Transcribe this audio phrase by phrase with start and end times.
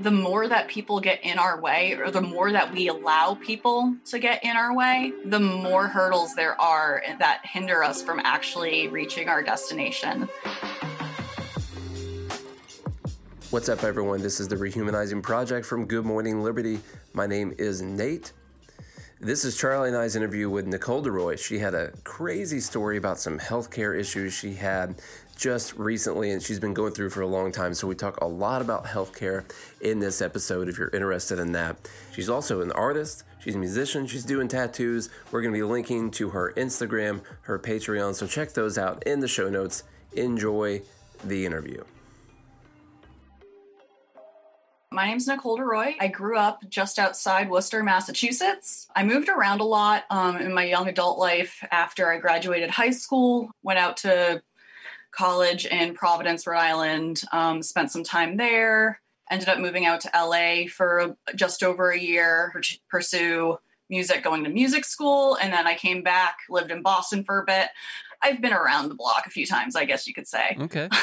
[0.00, 3.94] the more that people get in our way, or the more that we allow people
[4.06, 8.88] to get in our way, the more hurdles there are that hinder us from actually
[8.88, 10.26] reaching our destination.
[13.50, 14.22] What's up, everyone?
[14.22, 16.80] This is the Rehumanizing Project from Good Morning Liberty.
[17.12, 18.32] My name is Nate.
[19.20, 21.38] This is Charlie and I's interview with Nicole DeRoy.
[21.38, 24.94] She had a crazy story about some healthcare issues she had
[25.40, 27.72] just recently and she's been going through for a long time.
[27.72, 29.50] So we talk a lot about healthcare
[29.80, 31.88] in this episode if you're interested in that.
[32.12, 35.08] She's also an artist, she's a musician, she's doing tattoos.
[35.32, 38.14] We're going to be linking to her Instagram, her Patreon.
[38.14, 39.82] So check those out in the show notes.
[40.12, 40.82] Enjoy
[41.24, 41.82] the interview.
[44.92, 45.94] My name's Nicole DeRoy.
[46.00, 48.88] I grew up just outside Worcester, Massachusetts.
[48.94, 52.90] I moved around a lot um, in my young adult life after I graduated high
[52.90, 54.42] school, went out to
[55.12, 60.10] college in Providence, Rhode Island, um, spent some time there, ended up moving out to
[60.14, 65.36] LA for just over a year to pursue music, going to music school.
[65.36, 67.68] And then I came back, lived in Boston for a bit.
[68.22, 70.56] I've been around the block a few times, I guess you could say.
[70.60, 70.88] Okay.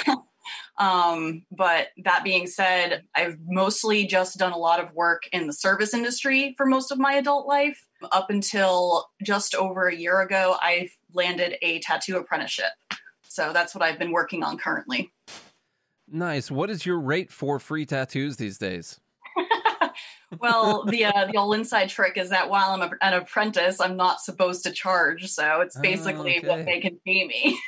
[0.80, 5.54] Um, but that being said, I've mostly just done a lot of work in the
[5.54, 7.86] service industry for most of my adult life.
[8.12, 12.72] Up until just over a year ago, I landed a tattoo apprenticeship.
[13.38, 15.14] So that's what I've been working on currently.
[16.08, 16.50] Nice.
[16.50, 19.00] What is your rate for free tattoos these days?
[20.40, 23.96] well, the uh, the old inside trick is that while I'm a, an apprentice, I'm
[23.96, 25.28] not supposed to charge.
[25.28, 26.48] So it's basically oh, okay.
[26.48, 27.60] what they can pay me.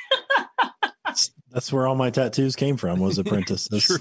[1.52, 2.98] That's where all my tattoos came from.
[2.98, 3.96] Was apprentices.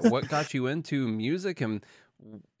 [0.00, 1.84] what got you into music, and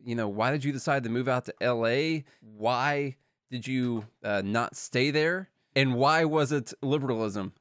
[0.04, 2.26] you know, why did you decide to move out to L.A.?
[2.42, 3.16] Why
[3.50, 7.54] did you uh, not stay there, and why was it liberalism?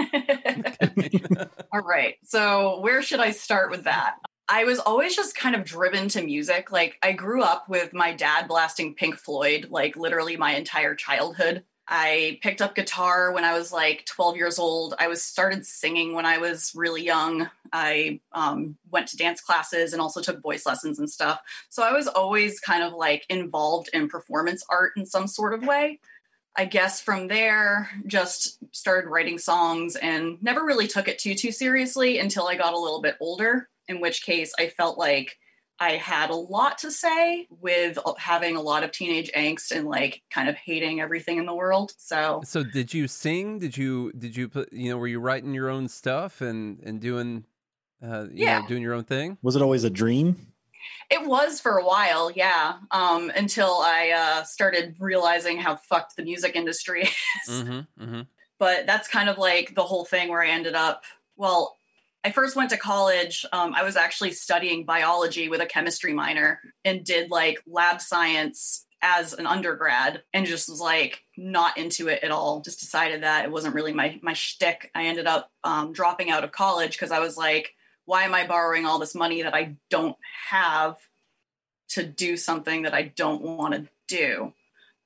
[1.72, 2.16] all right.
[2.24, 4.16] So, where should I start with that?
[4.48, 6.72] I was always just kind of driven to music.
[6.72, 11.64] Like, I grew up with my dad blasting Pink Floyd, like, literally my entire childhood.
[11.92, 14.94] I picked up guitar when I was like 12 years old.
[15.00, 17.50] I was started singing when I was really young.
[17.72, 21.40] I um, went to dance classes and also took voice lessons and stuff.
[21.68, 25.66] So I was always kind of like involved in performance art in some sort of
[25.66, 25.98] way.
[26.56, 31.52] I guess from there, just started writing songs and never really took it too too
[31.52, 33.68] seriously until I got a little bit older.
[33.88, 35.36] In which case, I felt like
[35.80, 40.22] I had a lot to say with having a lot of teenage angst and like
[40.30, 41.92] kind of hating everything in the world.
[41.96, 43.58] So, so did you sing?
[43.58, 47.00] Did you did you put you know were you writing your own stuff and and
[47.00, 47.46] doing
[48.02, 49.38] uh, you yeah know, doing your own thing?
[49.42, 50.49] Was it always a dream?
[51.10, 52.74] It was for a while, yeah.
[52.90, 57.02] Um, until I uh, started realizing how fucked the music industry
[57.48, 57.62] is.
[57.62, 58.20] Mm-hmm, mm-hmm.
[58.58, 61.04] But that's kind of like the whole thing where I ended up.
[61.36, 61.76] Well,
[62.22, 63.46] I first went to college.
[63.52, 68.86] Um, I was actually studying biology with a chemistry minor and did like lab science
[69.02, 72.60] as an undergrad and just was like not into it at all.
[72.60, 74.90] Just decided that it wasn't really my my shtick.
[74.94, 77.74] I ended up um, dropping out of college because I was like,
[78.04, 80.16] why am I borrowing all this money that I don't
[80.48, 80.96] have
[81.90, 84.52] to do something that I don't want to do?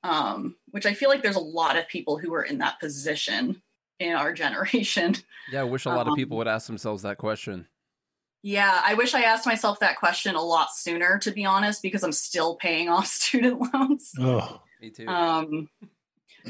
[0.03, 3.61] Um, which I feel like there's a lot of people who are in that position
[3.99, 5.15] in our generation.
[5.51, 7.67] Yeah, I wish a lot um, of people would ask themselves that question.
[8.43, 12.03] Yeah, I wish I asked myself that question a lot sooner, to be honest, because
[12.03, 14.11] I'm still paying off student loans.
[14.19, 15.07] Oh, me too.
[15.07, 15.67] Um,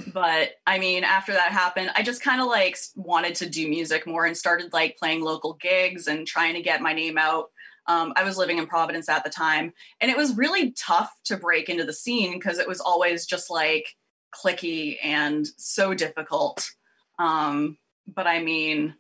[0.08, 4.06] but I mean, after that happened, I just kind of like wanted to do music
[4.06, 7.52] more and started like playing local gigs and trying to get my name out.
[7.88, 11.38] Um, I was living in Providence at the time, and it was really tough to
[11.38, 13.96] break into the scene because it was always just like
[14.34, 16.68] cliquey and so difficult.
[17.20, 17.78] Um,
[18.08, 18.96] but I mean,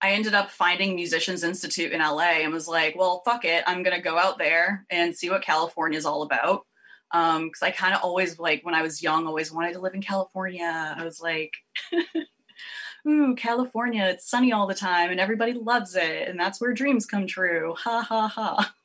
[0.00, 3.64] I ended up finding Musicians Institute in LA and was like, well, fuck it.
[3.66, 6.64] I'm going to go out there and see what California is all about.
[7.12, 9.94] Um, cause I kind of always like when I was young, always wanted to live
[9.94, 10.94] in California.
[10.96, 11.54] I was like,
[13.08, 16.28] ooh, California, it's sunny all the time and everybody loves it.
[16.28, 17.74] And that's where dreams come true.
[17.78, 18.74] Ha ha ha.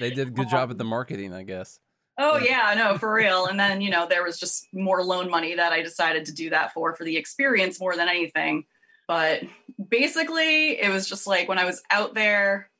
[0.00, 1.80] they did a good job at the marketing, I guess.
[2.20, 3.46] Oh yeah, no, for real.
[3.46, 6.50] And then, you know, there was just more loan money that I decided to do
[6.50, 8.64] that for for the experience more than anything.
[9.06, 9.44] But
[9.88, 12.70] basically, it was just like when I was out there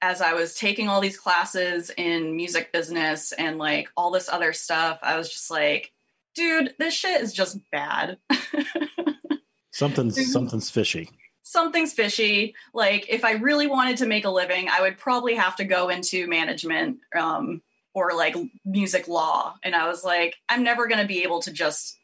[0.00, 4.52] as I was taking all these classes in music business and like all this other
[4.52, 5.92] stuff, I was just like,
[6.34, 8.18] dude, this shit is just bad.
[9.72, 11.10] something's something's fishy
[11.48, 12.54] something's fishy.
[12.74, 15.88] Like if I really wanted to make a living, I would probably have to go
[15.88, 17.62] into management um,
[17.94, 18.36] or like
[18.66, 19.54] music law.
[19.62, 21.98] And I was like, I'm never going to be able to just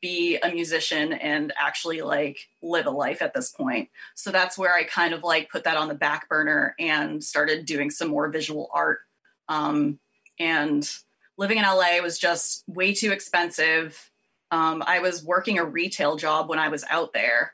[0.00, 3.88] be a musician and actually like live a life at this point.
[4.14, 7.66] So that's where I kind of like put that on the back burner and started
[7.66, 9.00] doing some more visual art.
[9.48, 9.98] Um,
[10.38, 10.88] and
[11.36, 14.10] living in LA was just way too expensive.
[14.50, 17.52] Um, I was working a retail job when I was out there.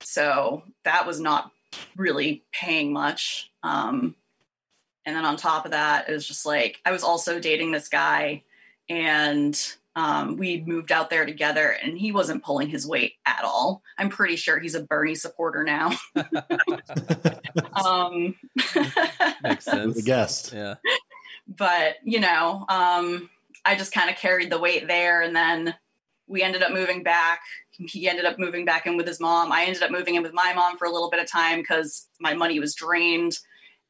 [0.00, 1.50] So that was not
[1.96, 3.50] really paying much.
[3.62, 4.14] Um,
[5.06, 7.88] and then on top of that, it was just like I was also dating this
[7.88, 8.42] guy
[8.88, 9.58] and
[9.96, 13.82] um, we moved out there together and he wasn't pulling his weight at all.
[13.96, 15.92] I'm pretty sure he's a Bernie supporter now.
[17.84, 18.34] um,
[19.42, 19.96] Makes sense.
[19.96, 20.52] The guest.
[20.52, 20.74] Yeah.
[21.46, 23.30] but, you know, um,
[23.64, 25.22] I just kind of carried the weight there.
[25.22, 25.74] And then
[26.26, 27.40] we ended up moving back.
[27.70, 29.52] He ended up moving back in with his mom.
[29.52, 32.08] I ended up moving in with my mom for a little bit of time because
[32.20, 33.38] my money was drained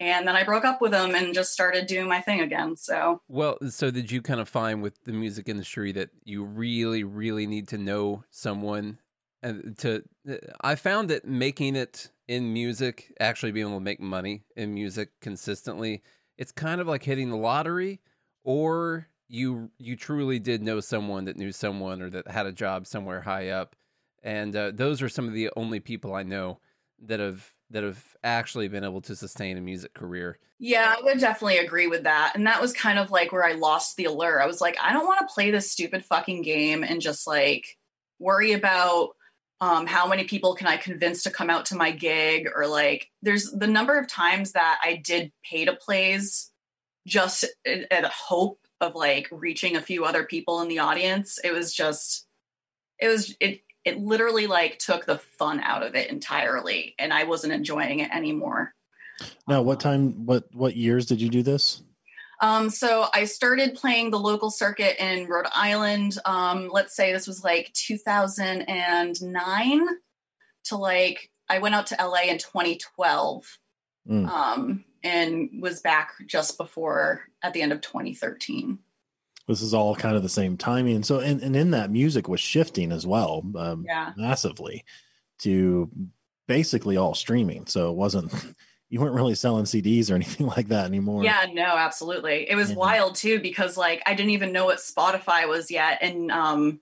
[0.08, 2.76] and then I broke up with him and just started doing my thing again.
[2.76, 7.04] So, well, so did you kind of find with the music industry that you really,
[7.04, 8.98] really need to know someone
[9.42, 10.02] and to?
[10.60, 15.10] I found that making it in music, actually being able to make money in music
[15.20, 16.02] consistently,
[16.38, 18.00] it's kind of like hitting the lottery,
[18.44, 22.86] or you you truly did know someone that knew someone or that had a job
[22.86, 23.76] somewhere high up,
[24.22, 26.58] and uh, those are some of the only people I know
[27.06, 30.38] that have that have actually been able to sustain a music career.
[30.60, 32.32] Yeah, I would definitely agree with that.
[32.36, 34.40] And that was kind of like where I lost the allure.
[34.40, 37.76] I was like, I don't want to play this stupid fucking game and just like
[38.20, 39.10] worry about
[39.60, 43.10] um, how many people can I convince to come out to my gig or like
[43.22, 46.52] there's the number of times that I did pay to plays
[47.08, 51.40] just at a hope of like reaching a few other people in the audience.
[51.42, 52.24] It was just
[53.00, 57.24] it was it it literally like took the fun out of it entirely and i
[57.24, 58.74] wasn't enjoying it anymore
[59.46, 61.82] now what time what what years did you do this
[62.40, 66.18] um, so I started playing the local circuit in Rhode Island.
[66.24, 69.88] Um, let's say this was like 2009
[70.64, 73.58] to like I went out to LA in 2012
[74.08, 74.28] mm.
[74.28, 78.78] um, and was back just before at the end of 2013
[79.46, 80.96] this is all kind of the same timing.
[80.96, 84.12] And So, and, and in that music was shifting as well, um, yeah.
[84.16, 84.84] massively
[85.40, 85.90] to
[86.48, 87.66] basically all streaming.
[87.66, 88.32] So it wasn't,
[88.88, 91.24] you weren't really selling CDs or anything like that anymore.
[91.24, 92.48] Yeah, no, absolutely.
[92.48, 92.76] It was yeah.
[92.76, 95.98] wild too, because like I didn't even know what Spotify was yet.
[96.00, 96.80] And um,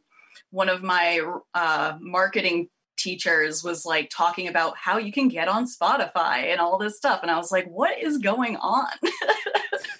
[0.50, 1.20] one of my
[1.54, 6.78] uh, marketing teachers was like talking about how you can get on Spotify and all
[6.78, 7.20] this stuff.
[7.22, 8.86] And I was like, what is going on?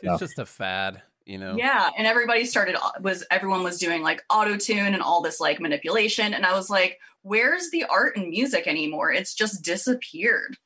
[0.03, 1.57] it's just a fad you know?
[1.57, 5.41] Yeah and everybody started uh, was everyone was doing like auto tune and all this
[5.41, 9.13] like manipulation and i was like where's the art and music anymore?
[9.13, 10.57] It's just disappeared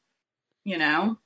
[0.65, 1.19] you know?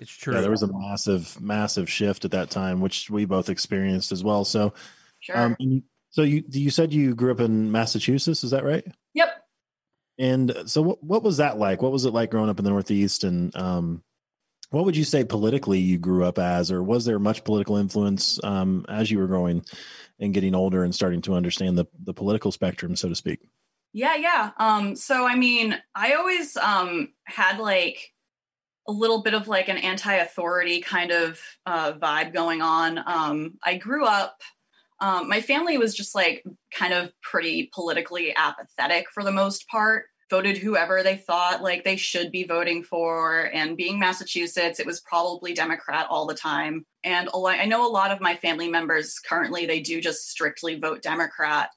[0.00, 3.48] It's true yeah, there was a massive massive shift at that time which we both
[3.48, 4.72] experienced as well so
[5.20, 5.36] sure.
[5.36, 8.86] um so you you said you grew up in massachusetts is that right?
[9.14, 9.28] Yep.
[10.18, 11.80] And so what, what was that like?
[11.80, 14.02] What was it like growing up in the northeast and um
[14.70, 18.38] what would you say politically you grew up as, or was there much political influence
[18.44, 19.64] um, as you were growing
[20.20, 23.40] and getting older and starting to understand the, the political spectrum, so to speak?
[23.92, 24.50] Yeah, yeah.
[24.58, 28.12] Um, so, I mean, I always um, had like
[28.86, 32.98] a little bit of like an anti authority kind of uh, vibe going on.
[33.06, 34.40] Um, I grew up,
[35.00, 36.44] um, my family was just like
[36.74, 41.96] kind of pretty politically apathetic for the most part voted whoever they thought like they
[41.96, 43.50] should be voting for.
[43.52, 46.84] And being massachusetts it was probably democrat all the time.
[47.04, 50.28] And a lot, i know a lot of my family members currently they do just
[50.28, 51.70] strictly vote democrat.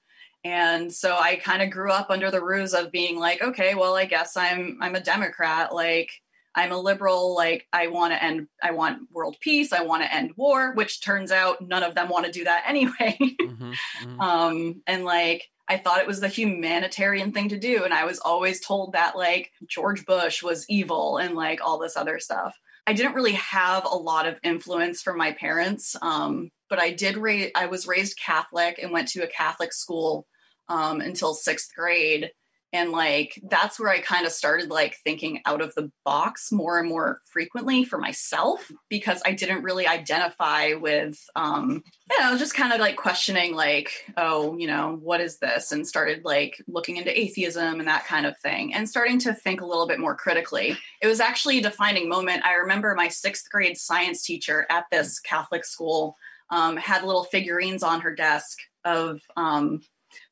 [0.43, 3.96] And so i kind of grew up under the ruse of being like okay well
[3.96, 5.74] i guess i'm i'm a democrat.
[5.74, 6.12] Like
[6.55, 7.36] i'm a liberal.
[7.36, 9.72] Like i want to end i want world peace.
[9.72, 12.63] I want to end war which turns out none of them want to do that
[12.67, 13.17] anyway.
[13.20, 14.20] Mm-hmm, mm-hmm.
[14.20, 17.85] um and like I thought it was the humanitarian thing to do.
[17.85, 21.95] And I was always told that like George Bush was evil and like all this
[21.95, 22.53] other stuff.
[22.85, 27.15] I didn't really have a lot of influence from my parents, um, but I did.
[27.55, 30.27] I was raised Catholic and went to a Catholic school
[30.67, 32.31] um, until sixth grade,
[32.73, 36.79] and like that's where i kind of started like thinking out of the box more
[36.79, 42.55] and more frequently for myself because i didn't really identify with um you know just
[42.55, 45.71] kind of like questioning like oh you know what is this?
[45.71, 49.61] and started like looking into atheism and that kind of thing and starting to think
[49.61, 50.77] a little bit more critically.
[51.01, 52.45] It was actually a defining moment.
[52.45, 56.15] I remember my sixth grade science teacher at this catholic school
[56.49, 59.81] um, had little figurines on her desk of um,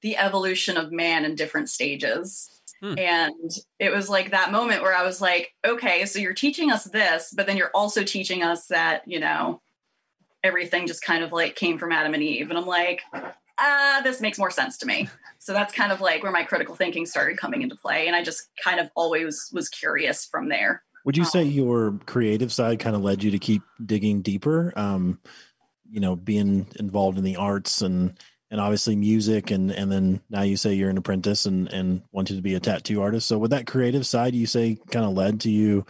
[0.01, 2.49] the evolution of man in different stages.
[2.81, 2.97] Hmm.
[2.97, 6.85] And it was like that moment where I was like, okay, so you're teaching us
[6.85, 9.61] this, but then you're also teaching us that, you know,
[10.43, 12.49] everything just kind of like came from Adam and Eve.
[12.49, 13.01] And I'm like,
[13.57, 15.09] uh, this makes more sense to me.
[15.41, 18.07] So that's kind of like where my critical thinking started coming into play.
[18.07, 20.83] And I just kind of always was curious from there.
[21.05, 24.73] Would you say Um, your creative side kind of led you to keep digging deeper?
[24.75, 25.17] Um,
[25.89, 28.19] you know, being involved in the arts and
[28.51, 32.35] and obviously music, and and then now you say you're an apprentice and and wanted
[32.35, 33.27] to be a tattoo artist.
[33.27, 35.85] So, with that creative side, you say kind of led to you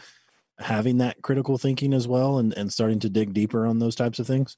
[0.57, 4.19] having that critical thinking as well, and and starting to dig deeper on those types
[4.19, 4.57] of things.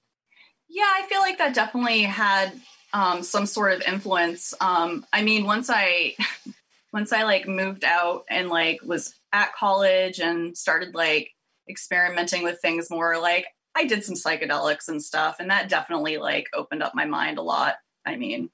[0.68, 2.54] Yeah, I feel like that definitely had
[2.94, 4.54] um, some sort of influence.
[4.62, 6.16] Um, I mean, once I
[6.94, 11.30] once I like moved out and like was at college and started like
[11.70, 16.48] experimenting with things more, like I did some psychedelics and stuff, and that definitely like
[16.54, 17.76] opened up my mind a lot.
[18.06, 18.50] I mean,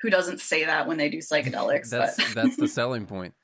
[0.00, 1.90] who doesn't say that when they do psychedelics?
[1.90, 3.34] That's but that's the selling point.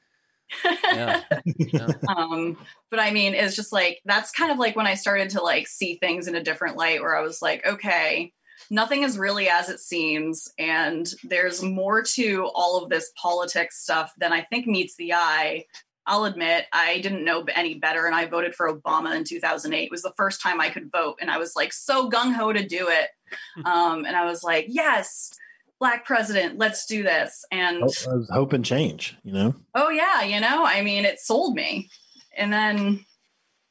[0.64, 1.22] Yeah.
[1.44, 1.88] yeah.
[2.08, 2.56] um
[2.88, 5.66] but i mean it's just like that's kind of like when i started to like
[5.66, 8.32] see things in a different light where i was like okay
[8.70, 14.12] nothing is really as it seems and there's more to all of this politics stuff
[14.18, 15.64] than i think meets the eye
[16.06, 19.90] i'll admit i didn't know any better and i voted for obama in 2008 it
[19.90, 22.88] was the first time i could vote and i was like so gung-ho to do
[22.88, 23.08] it.
[23.64, 25.32] Um and i was like yes
[25.78, 27.44] black president let's do this.
[27.50, 29.16] And I was hoping change.
[29.24, 31.90] You know, oh yeah you know i mean it sold me.
[32.36, 33.04] And then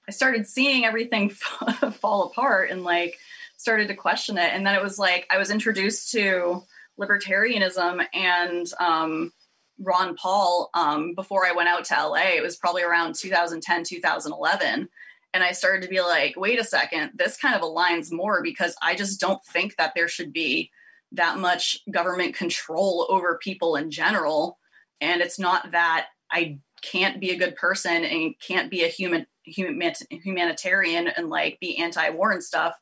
[0.08, 1.30] i started seeing everything
[2.01, 3.18] fall apart and like
[3.58, 4.54] started to question it.
[4.54, 6.63] And then it was like i was introduced to
[7.00, 9.32] libertarianism and um,
[9.79, 14.88] ron paul um, before i went out to la it was probably around 2010 2011
[15.34, 18.75] and i started to be like wait a second this kind of aligns more because
[18.82, 20.72] i just don't think that there should be
[21.15, 24.58] that much government control over people in general.
[25.01, 29.25] And it's not that i can't be a good person and can't be a human,
[29.44, 32.75] human humanitarian and like be anti-war and stuff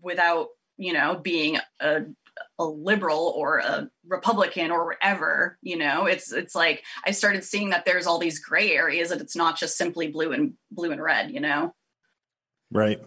[0.00, 2.00] without you know being a
[2.58, 7.70] a liberal or a republican or whatever you know it's it's like i started seeing
[7.70, 11.02] that there's all these gray areas and it's not just simply blue and blue and
[11.02, 11.74] red you know
[12.72, 13.00] right?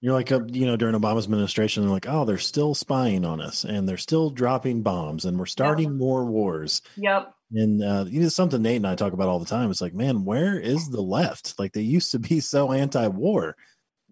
[0.00, 3.40] You're like, uh, you know, during Obama's administration, they're like, oh, they're still spying on
[3.40, 6.82] us, and they're still dropping bombs, and we're starting more wars.
[6.96, 9.70] yep And uh, you know, something Nate and I talk about all the time.
[9.70, 11.58] It's like, man, where is the left?
[11.58, 13.56] Like they used to be so anti-war.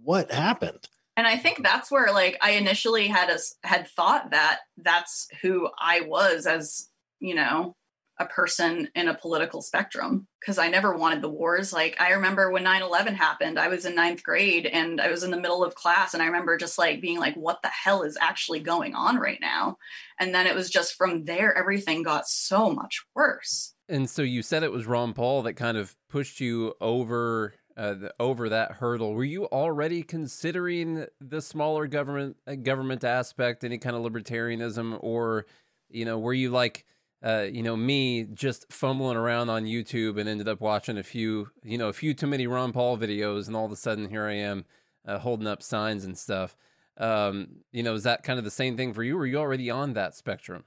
[0.03, 0.89] What happened?
[1.17, 5.69] And i think that's where like i initially had a, had thought that that's who
[5.79, 6.89] i was as
[7.21, 7.75] you know
[8.19, 11.73] a person in a political spectrum because i never wanted the wars.
[11.73, 15.33] Like i remember when 9-11 happened i was in ninth grade and i was in
[15.33, 18.17] the middle of class and i remember just like being like what the hell is
[18.21, 19.79] actually going on right now?
[20.21, 23.75] And then it was just from there everything got so much worse.
[23.89, 27.95] And so you said it was Ron Paul that kind of pushed you over uh,
[27.95, 29.15] the, over that hurdle.
[29.15, 35.47] Were you already considering the smaller government uh, government aspect, any kind of libertarianism, or
[35.91, 36.85] you know, were you like
[37.25, 41.49] uh, you know me, just fumbling around on YouTube and ended up watching a few
[41.63, 44.27] you know a few too many Ron Paul videos, and all of a sudden here
[44.27, 44.65] I am
[45.07, 46.57] uh, holding up signs and stuff.
[46.97, 49.17] Um, you know, is that kind of the same thing for you?
[49.17, 50.65] Were you already on that spectrum?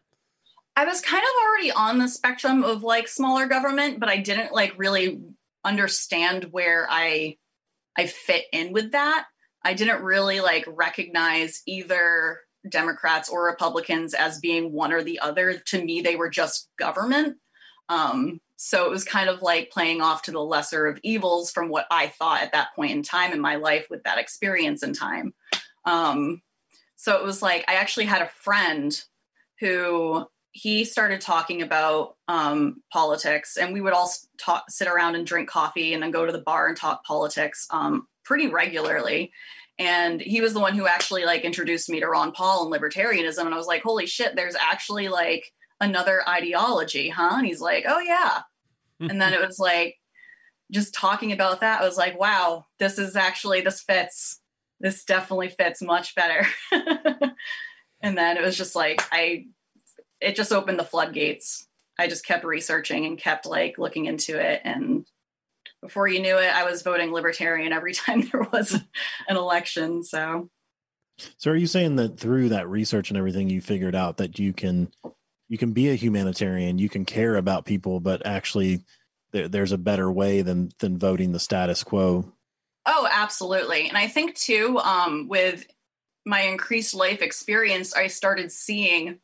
[0.76, 4.52] I was kind of already on the spectrum of like smaller government, but I didn't
[4.52, 5.22] like really
[5.68, 7.38] understand where I
[7.98, 9.26] I fit in with that.
[9.64, 15.58] I didn't really like recognize either Democrats or Republicans as being one or the other.
[15.58, 17.38] To me, they were just government.
[17.90, 21.70] Um, so it was kind of like playing off to the lesser of evils from
[21.70, 24.94] what I thought at that point in time in my life with that experience in
[24.94, 25.34] time.
[25.86, 26.42] Um,
[26.96, 29.00] so it was like I actually had a friend
[29.60, 30.26] who
[30.58, 35.48] he started talking about um, politics, and we would all talk, sit around and drink
[35.48, 39.32] coffee, and then go to the bar and talk politics um, pretty regularly.
[39.78, 43.46] And he was the one who actually like introduced me to Ron Paul and libertarianism,
[43.46, 44.36] and I was like, "Holy shit!
[44.36, 48.40] There's actually like another ideology, huh?" And he's like, "Oh yeah,"
[49.00, 49.98] and then it was like
[50.72, 51.82] just talking about that.
[51.82, 54.40] I was like, "Wow, this is actually this fits.
[54.80, 56.48] This definitely fits much better."
[58.02, 59.46] and then it was just like I
[60.22, 61.68] it just opened the floodgates.
[62.00, 64.62] I just kept researching and kept like looking into it.
[64.64, 65.06] And
[65.82, 70.04] before you knew it, I was voting libertarian every time there was an election.
[70.04, 70.50] So,
[71.38, 74.54] So, are you saying that through that research and everything, you figured out that you
[74.54, 74.92] can
[75.50, 78.84] you can be a humanitarian, you can care about people, but actually
[79.32, 82.34] there, there's a better way than than voting the status quo?
[82.88, 83.90] oh, absolutely.
[83.90, 85.68] And I think too, um, with
[86.26, 89.20] my increased life experience, I started seeing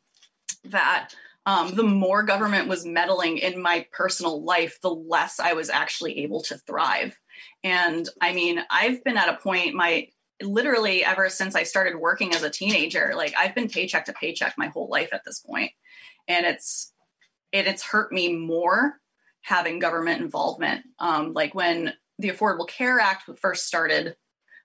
[0.64, 1.10] that
[1.46, 6.20] um, the more government was meddling in my personal life, the less I was actually
[6.20, 7.18] able to thrive.
[7.62, 10.08] And I mean, I've been at a point my
[10.42, 14.54] literally ever since I started working as a teenager, like I've been paycheck to paycheck
[14.56, 15.70] my whole life at this point.
[16.28, 16.92] And it's
[17.52, 19.00] it, it's hurt me more
[19.42, 20.84] having government involvement.
[20.98, 24.16] Um, like when the Affordable Care Act first started,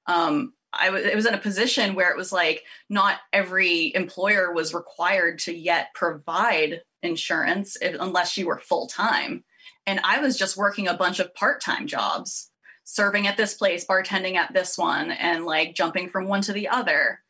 [0.07, 4.53] um, I was it was in a position where it was like not every employer
[4.53, 9.43] was required to yet provide insurance if, unless you were full time,
[9.87, 12.51] and I was just working a bunch of part time jobs,
[12.83, 16.67] serving at this place, bartending at this one, and like jumping from one to the
[16.67, 17.21] other,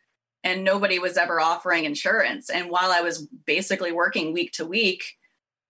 [0.44, 2.50] and nobody was ever offering insurance.
[2.50, 5.04] And while I was basically working week to week,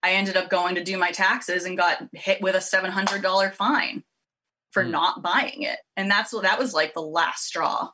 [0.01, 3.21] I ended up going to do my taxes and got hit with a seven hundred
[3.21, 4.03] dollar fine
[4.71, 4.91] for mm.
[4.91, 5.79] not buying it.
[5.97, 7.89] And that's what that was like the last straw.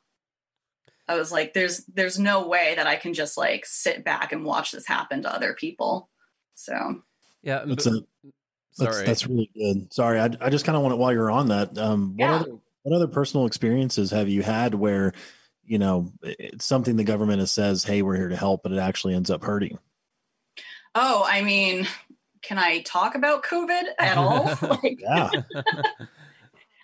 [1.08, 4.44] I was like, there's there's no way that I can just like sit back and
[4.44, 6.10] watch this happen to other people.
[6.56, 7.02] So
[7.44, 8.02] yeah, that's, a,
[8.78, 9.94] that's, that's really good.
[9.94, 11.78] Sorry, I, I just kind of want to while you're on that.
[11.78, 12.36] Um, what yeah.
[12.36, 12.52] other
[12.82, 15.14] what other personal experiences have you had where
[15.64, 19.14] you know it's something the government says, hey, we're here to help, but it actually
[19.14, 19.78] ends up hurting?
[20.96, 21.88] Oh, I mean,
[22.42, 24.46] can I talk about COVID at all?
[24.62, 25.30] like, yeah.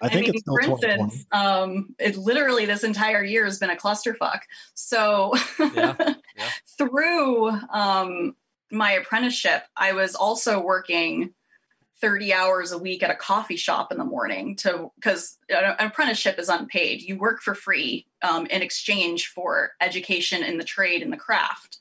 [0.02, 3.76] I think I mean, for instance, um, it literally this entire year has been a
[3.76, 4.40] clusterfuck.
[4.74, 5.96] So yeah,
[6.38, 6.50] yeah.
[6.78, 8.36] through um,
[8.72, 11.34] my apprenticeship, I was also working
[12.02, 16.40] 30 hours a week at a coffee shop in the morning to because an apprenticeship
[16.40, 17.02] is unpaid.
[17.02, 21.78] You work for free um, in exchange for education in the trade and the craft.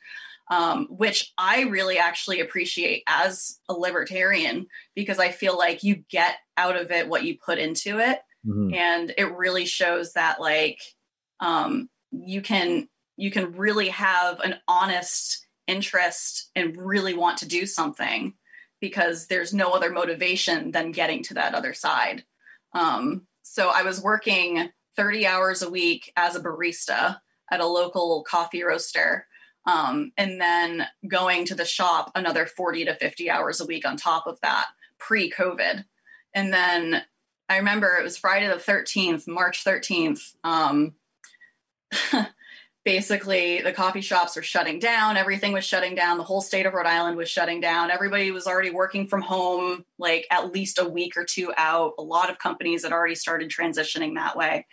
[0.50, 4.66] Um, which I really actually appreciate as a libertarian
[4.96, 8.18] because I feel like you get out of it what you put into it.
[8.44, 8.74] Mm-hmm.
[8.74, 10.80] And it really shows that like
[11.38, 17.66] um, you can you can really have an honest interest and really want to do
[17.66, 18.34] something
[18.80, 22.24] because there's no other motivation than getting to that other side.
[22.72, 27.18] Um, so I was working 30 hours a week as a barista
[27.50, 29.26] at a local coffee roaster.
[29.66, 33.96] Um, and then going to the shop another 40 to 50 hours a week on
[33.96, 34.66] top of that
[34.98, 35.84] pre COVID.
[36.34, 37.02] And then
[37.48, 40.34] I remember it was Friday the 13th, March 13th.
[40.44, 40.94] Um,
[42.84, 45.16] basically, the coffee shops were shutting down.
[45.16, 46.18] Everything was shutting down.
[46.18, 47.90] The whole state of Rhode Island was shutting down.
[47.90, 51.94] Everybody was already working from home, like at least a week or two out.
[51.98, 54.66] A lot of companies had already started transitioning that way.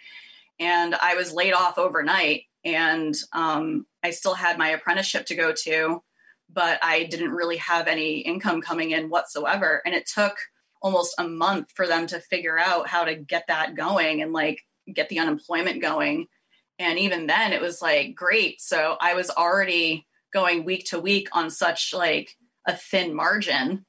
[0.59, 2.43] And I was laid off overnight.
[2.63, 6.01] And um, I still had my apprenticeship to go to,
[6.51, 9.81] but I didn't really have any income coming in whatsoever.
[9.85, 10.37] And it took
[10.81, 14.61] almost a month for them to figure out how to get that going and like
[14.93, 16.27] get the unemployment going.
[16.79, 18.61] And even then it was like great.
[18.61, 22.35] So I was already going week to week on such like
[22.67, 23.85] a thin margin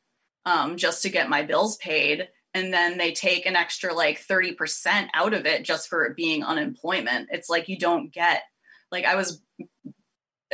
[0.46, 2.28] um, just to get my bills paid.
[2.54, 6.42] And then they take an extra like 30% out of it just for it being
[6.42, 7.28] unemployment.
[7.31, 8.42] It's like you don't get
[8.90, 9.40] like I was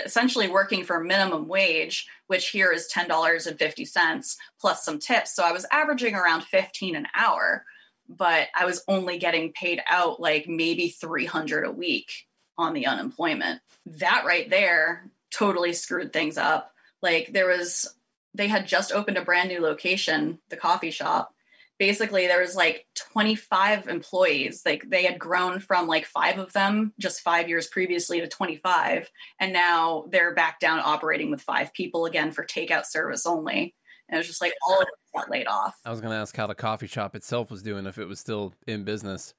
[0.03, 5.35] essentially working for minimum wage, which here is $10.50 plus some tips.
[5.35, 7.65] So I was averaging around 15 an hour,
[8.09, 12.11] but I was only getting paid out like maybe 300 a week
[12.59, 13.61] on the unemployment.
[13.87, 16.73] That right there totally screwed things up.
[17.03, 17.95] Like there was
[18.35, 21.34] they had just opened a brand new location, the coffee shop,
[21.79, 24.63] basically there was like 25 employees.
[24.65, 29.11] Like they had grown from like five of them just five years previously to 25
[29.41, 33.75] and now they're back down operating with five people again for takeout service only.
[34.09, 35.75] And it was just like all of it got laid off.
[35.85, 38.21] I was going to ask how the coffee shop itself was doing if it was
[38.21, 39.35] still in business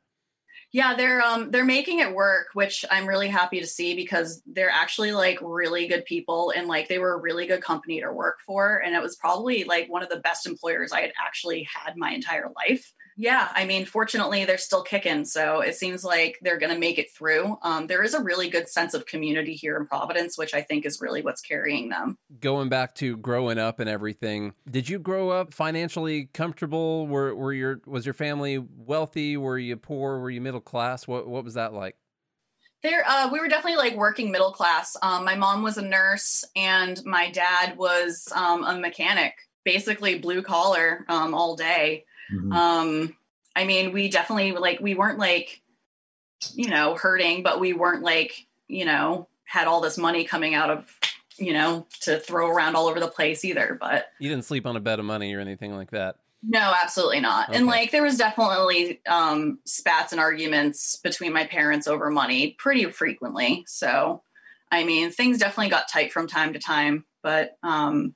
[0.76, 4.70] yeah, they're um they're making it work, which I'm really happy to see because they're
[4.70, 8.40] actually like really good people and like they were a really good company to work
[8.46, 8.84] for.
[8.84, 12.12] And it was probably like one of the best employers I had actually had my
[12.12, 15.24] entire life yeah, I mean, fortunately, they're still kicking.
[15.24, 17.58] So it seems like they're going to make it through.
[17.62, 20.86] Um, there is a really good sense of community here in Providence, which I think
[20.86, 22.18] is really what's carrying them.
[22.42, 27.08] Going back to growing up and everything, did you grow up financially comfortable?
[27.08, 29.38] Were, were your was your family wealthy?
[29.38, 30.20] Were you poor?
[30.20, 31.08] Were you middle class?
[31.08, 31.96] What what was that like?
[32.84, 34.96] There, uh, we were definitely like working middle class.
[35.02, 40.44] Um, my mom was a nurse, and my dad was um, a mechanic, basically blue
[40.44, 42.04] collar um, all day.
[42.34, 42.52] Mm-hmm.
[42.52, 43.16] Um,
[43.56, 45.62] I mean, we definitely like we weren't like,
[46.54, 50.70] you know, hurting, but we weren't like, you know, had all this money coming out
[50.70, 51.00] of,
[51.38, 53.78] you know, to throw around all over the place either.
[53.80, 56.18] But you didn't sleep on a bed of money or anything like that.
[56.48, 57.50] No, absolutely not.
[57.50, 57.58] Okay.
[57.58, 62.86] And like there was definitely um spats and arguments between my parents over money pretty
[62.86, 63.64] frequently.
[63.68, 64.22] So
[64.72, 68.16] I mean, things definitely got tight from time to time, but um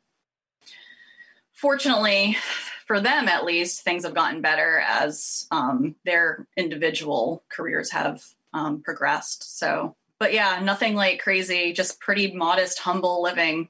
[1.59, 2.37] fortunately
[2.85, 8.81] for them at least things have gotten better as um, their individual careers have um,
[8.81, 9.59] progressed.
[9.59, 13.69] So, but yeah, nothing like crazy, just pretty modest, humble living.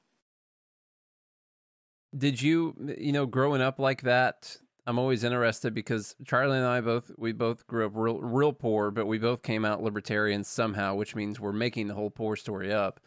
[2.17, 4.55] Did you, you know, growing up like that?
[4.87, 8.89] I'm always interested because Charlie and I both we both grew up real real poor,
[8.89, 12.73] but we both came out libertarians somehow, which means we're making the whole poor story
[12.73, 12.99] up.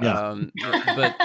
[0.00, 0.20] Yeah.
[0.20, 0.52] Um,
[0.96, 1.16] but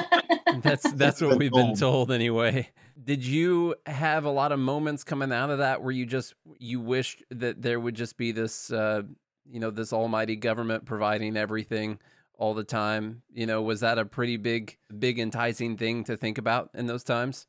[0.61, 2.69] that's that's what we've been told anyway.
[3.01, 6.79] Did you have a lot of moments coming out of that where you just you
[6.79, 9.03] wished that there would just be this uh,
[9.49, 11.99] you know this almighty government providing everything
[12.37, 13.21] all the time?
[13.33, 17.03] You know, was that a pretty big big enticing thing to think about in those
[17.03, 17.47] times?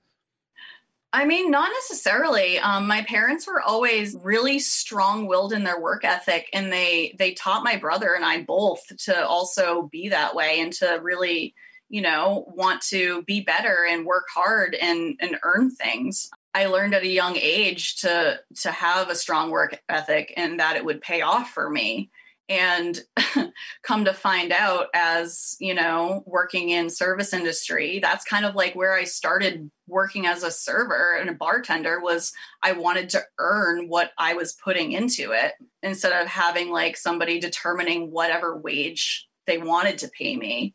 [1.12, 2.59] I mean, not necessarily.
[2.59, 7.64] Um, my parents were always really strong-willed in their work ethic, and they they taught
[7.64, 11.55] my brother and I both to also be that way and to really,
[11.88, 16.31] you know, want to be better and work hard and and earn things.
[16.55, 20.77] I learned at a young age to to have a strong work ethic and that
[20.77, 22.11] it would pay off for me
[22.49, 23.01] and
[23.83, 28.75] come to find out as you know working in service industry that's kind of like
[28.75, 32.33] where i started working as a server and a bartender was
[32.63, 37.41] i wanted to earn what i was putting into it instead of having like somebody
[37.41, 40.75] determining whatever wage they wanted to pay me.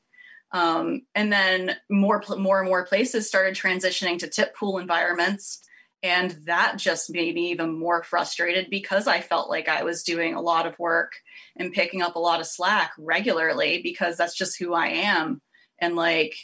[0.53, 5.61] Um, and then more more and more places started transitioning to tip pool environments
[6.03, 10.33] and that just made me even more frustrated because I felt like I was doing
[10.33, 11.13] a lot of work
[11.55, 15.41] and picking up a lot of slack regularly because that's just who I am.
[15.79, 16.35] And like,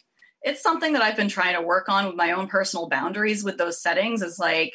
[0.43, 3.57] it's something that I've been trying to work on with my own personal boundaries with
[3.57, 4.73] those settings is like,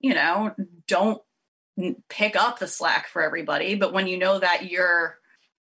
[0.00, 0.54] you know,
[0.88, 1.22] don't
[2.08, 3.76] pick up the slack for everybody.
[3.76, 5.18] But when you know that your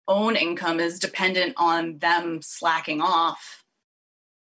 [0.08, 3.66] own income is dependent on them slacking off,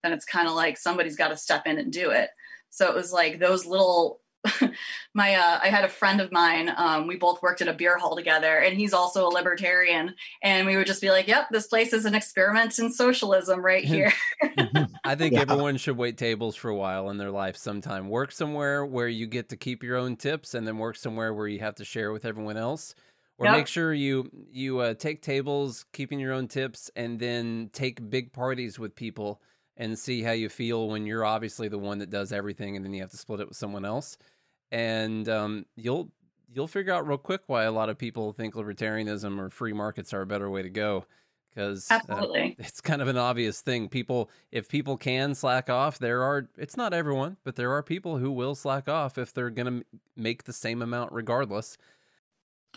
[0.03, 2.29] then it's kind of like somebody's got to step in and do it.
[2.73, 4.19] So it was like those little
[5.13, 6.71] my uh, I had a friend of mine.
[6.75, 10.15] Um, we both worked at a beer hall together, and he's also a libertarian.
[10.41, 13.85] And we would just be like, "Yep, this place is an experiment in socialism right
[13.85, 14.11] here."
[15.05, 15.41] I think yeah.
[15.41, 17.55] everyone should wait tables for a while in their life.
[17.55, 21.31] Sometime work somewhere where you get to keep your own tips, and then work somewhere
[21.31, 22.95] where you have to share with everyone else.
[23.37, 23.55] Or yep.
[23.55, 28.33] make sure you you uh, take tables, keeping your own tips, and then take big
[28.33, 29.41] parties with people
[29.77, 32.93] and see how you feel when you're obviously the one that does everything and then
[32.93, 34.17] you have to split it with someone else.
[34.71, 36.11] And um, you'll
[36.51, 40.13] you'll figure out real quick why a lot of people think libertarianism or free markets
[40.13, 41.05] are a better way to go
[41.49, 41.97] because uh,
[42.59, 43.89] it's kind of an obvious thing.
[43.89, 48.17] People if people can slack off there are it's not everyone but there are people
[48.17, 51.77] who will slack off if they're going to make the same amount regardless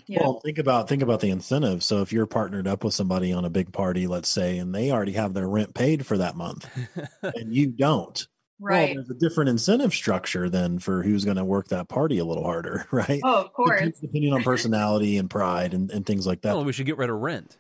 [0.07, 0.21] yeah.
[0.23, 1.83] Well, think about think about the incentive.
[1.83, 4.91] So if you're partnered up with somebody on a big party, let's say, and they
[4.91, 6.69] already have their rent paid for that month,
[7.23, 8.27] and you don't,
[8.61, 8.95] right?
[8.95, 12.25] Well, there's a different incentive structure then for who's going to work that party a
[12.25, 13.21] little harder, right?
[13.25, 13.99] Oh, of course.
[14.01, 16.55] Depending on personality and pride and, and things like that.
[16.55, 17.57] Well, we should get rid of rent.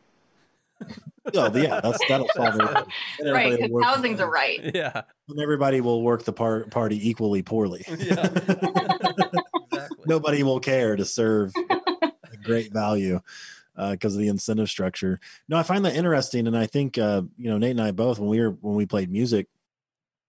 [1.35, 3.33] oh, yeah, that's that'll solve it.
[3.33, 4.61] Right, because housing's a right.
[4.75, 7.83] Yeah, and everybody will work the par- party equally poorly.
[7.89, 8.27] Yeah.
[8.27, 9.89] exactly.
[10.07, 11.53] Nobody will care to serve
[12.47, 13.21] great value
[13.77, 15.21] because uh, of the incentive structure.
[15.49, 18.19] No, I find that interesting, and I think uh, you know Nate and I both
[18.19, 19.49] when we were when we played music,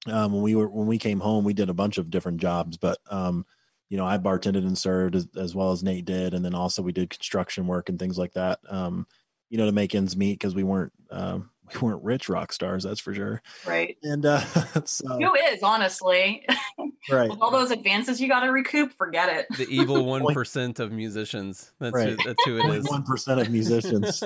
[0.07, 2.77] um, when we were when we came home, we did a bunch of different jobs,
[2.77, 3.45] but um,
[3.89, 6.81] you know I bartended and served as, as, well as Nate did, and then also
[6.81, 8.59] we did construction work and things like that.
[8.69, 9.07] Um,
[9.49, 12.83] you know to make ends meet because we weren't um, we weren't rich rock stars,
[12.83, 13.41] that's for sure.
[13.65, 13.97] Right.
[14.03, 14.39] And uh,
[14.85, 16.45] so who is honestly,
[17.11, 17.29] right?
[17.29, 19.57] With all those advances you got to recoup, forget it.
[19.57, 21.71] The evil one percent of musicians.
[21.79, 22.09] That's right.
[22.09, 22.89] who, that's who it is.
[22.89, 24.23] One percent of musicians.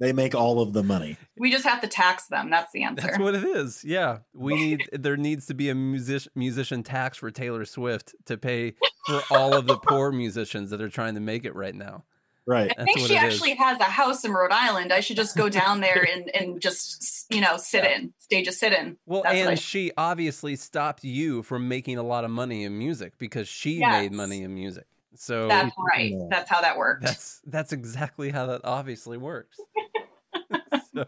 [0.00, 1.16] they make all of the money.
[1.36, 2.50] We just have to tax them.
[2.50, 3.06] That's the answer.
[3.06, 3.84] That's what it is.
[3.84, 4.88] Yeah, we need.
[4.92, 8.74] there needs to be a music musician tax for Taylor Swift to pay
[9.06, 12.04] for all of the poor musicians that are trying to make it right now.
[12.48, 12.72] Right.
[12.78, 13.58] I think she actually is.
[13.58, 14.90] has a house in Rhode Island.
[14.90, 17.96] I should just go down there and, and just, you know, sit yeah.
[17.96, 18.96] in, stage a sit in.
[19.04, 23.18] Well, That's and she obviously stopped you from making a lot of money in music
[23.18, 23.92] because she yes.
[23.92, 24.86] made money in music.
[25.14, 26.12] So That's right.
[26.12, 26.26] Yeah.
[26.30, 27.04] That's how that works.
[27.04, 29.58] That's that's exactly how that obviously works.
[30.94, 31.04] so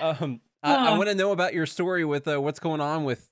[0.00, 3.26] um I, I want to know about your story with uh, what's going on with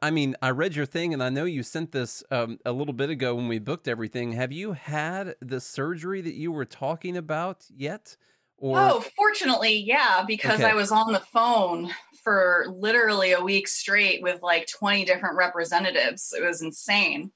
[0.00, 2.94] I mean, I read your thing, and I know you sent this um, a little
[2.94, 4.32] bit ago when we booked everything.
[4.32, 8.16] Have you had the surgery that you were talking about yet?
[8.58, 8.78] Or...
[8.78, 10.70] Oh, fortunately, yeah, because okay.
[10.70, 11.90] I was on the phone
[12.24, 16.34] for literally a week straight with like 20 different representatives.
[16.36, 17.30] It was insane.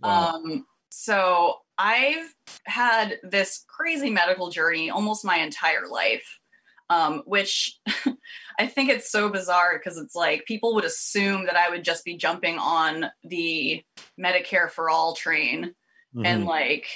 [0.00, 0.34] Wow.
[0.34, 2.32] Um, so I've
[2.64, 6.38] had this crazy medical journey almost my entire life
[6.90, 7.78] um, which
[8.58, 12.04] I think it's so bizarre because it's like people would assume that I would just
[12.04, 13.82] be jumping on the
[14.18, 15.74] Medicare for all train
[16.14, 16.26] mm-hmm.
[16.26, 16.86] and like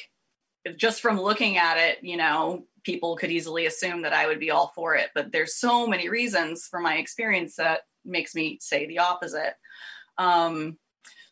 [0.77, 4.51] just from looking at it, you know, people could easily assume that I would be
[4.51, 5.11] all for it.
[5.15, 9.55] But there's so many reasons from my experience that makes me say the opposite.
[10.19, 10.79] Um,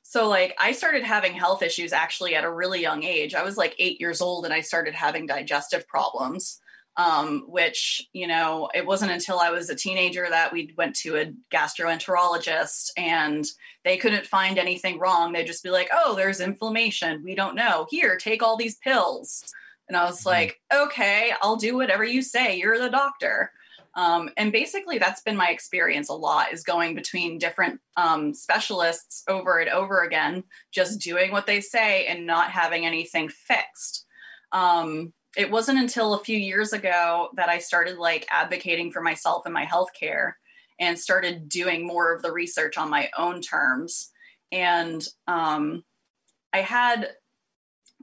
[0.03, 3.35] so like I started having health issues actually at a really young age.
[3.35, 6.61] I was like eight years old and I started having digestive problems.
[6.99, 11.17] Um, which you know it wasn't until i was a teenager that we went to
[11.17, 13.45] a gastroenterologist and
[13.85, 15.33] they couldn't find anything wrong.
[15.33, 17.23] They'd just be like oh there's inflammation.
[17.23, 17.87] We don't know.
[17.89, 19.45] Here take all these pills.
[19.87, 20.29] And i was mm-hmm.
[20.31, 22.59] like okay i'll do whatever you say.
[22.59, 23.53] You're the doctor.
[23.99, 29.25] Um, and basically, that's been my experience a lot is going between different um, specialists
[29.27, 34.07] over and over again, just doing what they say and not having anything fixed.
[34.53, 39.47] Um, it wasn't until a few years ago that I started like advocating for myself
[39.47, 40.33] and my healthcare
[40.81, 44.11] and started doing more of the research on my own terms.
[44.51, 45.85] And um,
[46.53, 47.11] I had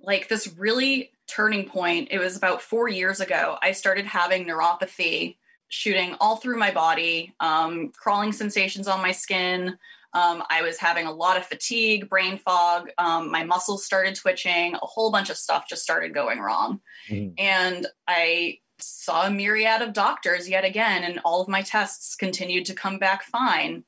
[0.02, 2.08] like this really turning point.
[2.10, 3.58] It was about four years ago.
[3.62, 5.36] I started having neuropathy
[5.68, 9.78] shooting all through my body, um, crawling sensations on my skin.
[10.16, 12.90] Um, I was having a lot of fatigue, brain fog.
[12.98, 14.74] Um, my muscles started twitching.
[14.74, 16.80] A whole bunch of stuff just started going wrong.
[17.10, 17.34] Mm-hmm.
[17.38, 22.66] And I saw a myriad of doctors yet again, and all of my tests continued
[22.66, 23.84] to come back fine.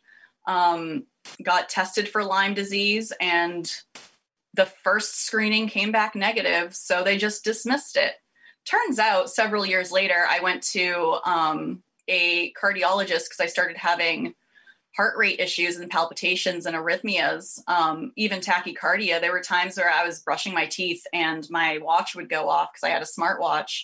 [0.45, 1.05] Um,
[1.41, 3.69] got tested for Lyme disease, and
[4.53, 6.75] the first screening came back negative.
[6.75, 8.13] So they just dismissed it
[8.67, 14.33] turns out several years later, I went to um, a cardiologist because I started having
[14.97, 19.21] heart rate issues and palpitations and arrhythmias, um, even tachycardia.
[19.21, 22.73] There were times where I was brushing my teeth and my watch would go off
[22.73, 23.83] because I had a smartwatch.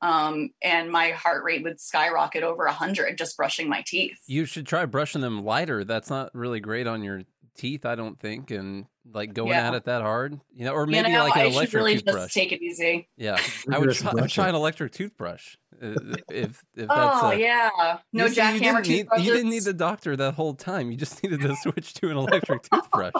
[0.00, 4.18] Um, and my heart rate would skyrocket over 100 just brushing my teeth.
[4.26, 5.84] You should try brushing them lighter.
[5.84, 7.22] That's not really great on your
[7.54, 9.68] teeth, I don't think, and like going yeah.
[9.68, 11.94] at it that hard, you know, or maybe you know, like an I electric really
[11.96, 12.22] toothbrush.
[12.22, 13.08] Just take it easy.
[13.16, 13.38] Yeah,
[13.70, 15.94] I would try, I would try an electric toothbrush uh,
[16.30, 16.90] if if that's.
[16.90, 20.90] Oh a, yeah, no jackhammer you you didn't need the doctor that whole time.
[20.90, 23.14] You just needed to switch to an electric toothbrush.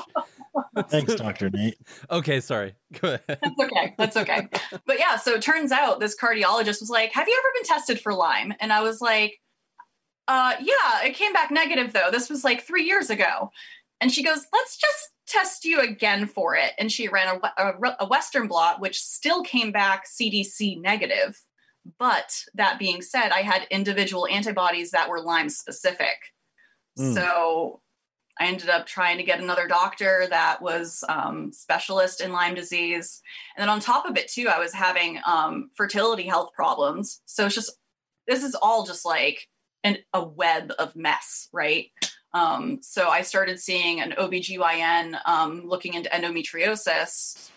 [0.89, 1.79] Thanks, Doctor Nate.
[2.11, 2.75] Okay, sorry.
[3.01, 3.39] Go ahead.
[3.43, 3.95] That's okay.
[3.99, 4.49] That's okay.
[4.87, 8.01] But yeah, so it turns out this cardiologist was like, "Have you ever been tested
[8.01, 9.41] for Lyme?" And I was like,
[10.29, 12.11] uh, yeah, it came back negative though.
[12.11, 13.51] This was like three years ago.
[14.05, 16.73] And she goes, let's just test you again for it.
[16.79, 21.41] And she ran a, a, a Western blot, which still came back CDC negative.
[21.99, 26.17] But that being said, I had individual antibodies that were Lyme specific.
[26.99, 27.15] Mm.
[27.15, 27.81] So
[28.39, 33.23] I ended up trying to get another doctor that was um, specialist in Lyme disease.
[33.57, 37.23] And then on top of it, too, I was having um, fertility health problems.
[37.25, 37.73] So it's just,
[38.29, 39.49] this is all just like
[39.83, 41.87] an, a web of mess, right?
[42.35, 47.51] Um, so I started seeing an OBGYN um, looking into endometriosis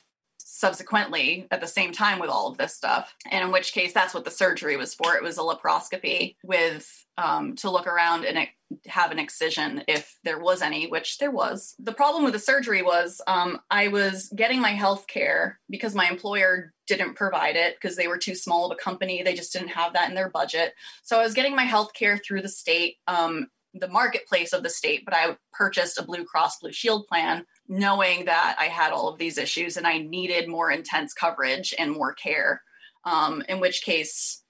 [0.57, 3.13] subsequently at the same time with all of this stuff.
[3.29, 5.15] And in which case, that's what the surgery was for.
[5.15, 8.47] It was a laparoscopy with um, to look around and
[8.87, 11.75] have an excision if there was any, which there was.
[11.79, 16.07] The problem with the surgery was um, I was getting my health care because my
[16.07, 19.21] employer didn't provide it because they were too small of a company.
[19.21, 20.73] They just didn't have that in their budget.
[21.03, 22.97] So I was getting my health care through the state.
[23.07, 23.47] Um,
[23.79, 28.25] the marketplace of the state, but I purchased a Blue Cross Blue Shield plan knowing
[28.25, 32.13] that I had all of these issues and I needed more intense coverage and more
[32.13, 32.61] care.
[33.03, 34.43] Um, in which case,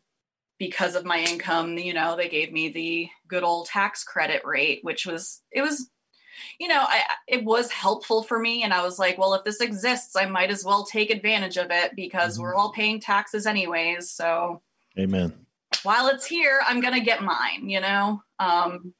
[0.57, 4.79] because of my income, you know, they gave me the good old tax credit rate,
[4.81, 5.89] which was, it was,
[6.59, 8.63] you know, I, it was helpful for me.
[8.63, 11.67] And I was like, well, if this exists, I might as well take advantage of
[11.69, 12.43] it because mm-hmm.
[12.43, 14.09] we're all paying taxes anyways.
[14.09, 14.61] So,
[14.97, 15.33] amen.
[15.83, 18.23] While it's here, I'm going to get mine, you know?
[18.39, 18.93] Um,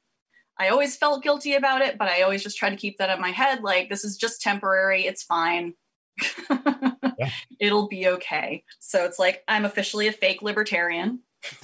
[0.58, 3.20] I always felt guilty about it, but I always just try to keep that in
[3.20, 5.06] my head like, this is just temporary.
[5.06, 5.74] It's fine.
[6.50, 7.30] yeah.
[7.60, 8.64] It'll be okay.
[8.80, 11.20] So it's like, I'm officially a fake libertarian.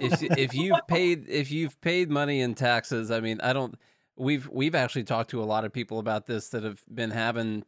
[0.00, 3.76] if, if you've paid if you've paid money in taxes, I mean, I don't.
[4.16, 7.64] We've we've actually talked to a lot of people about this that have been having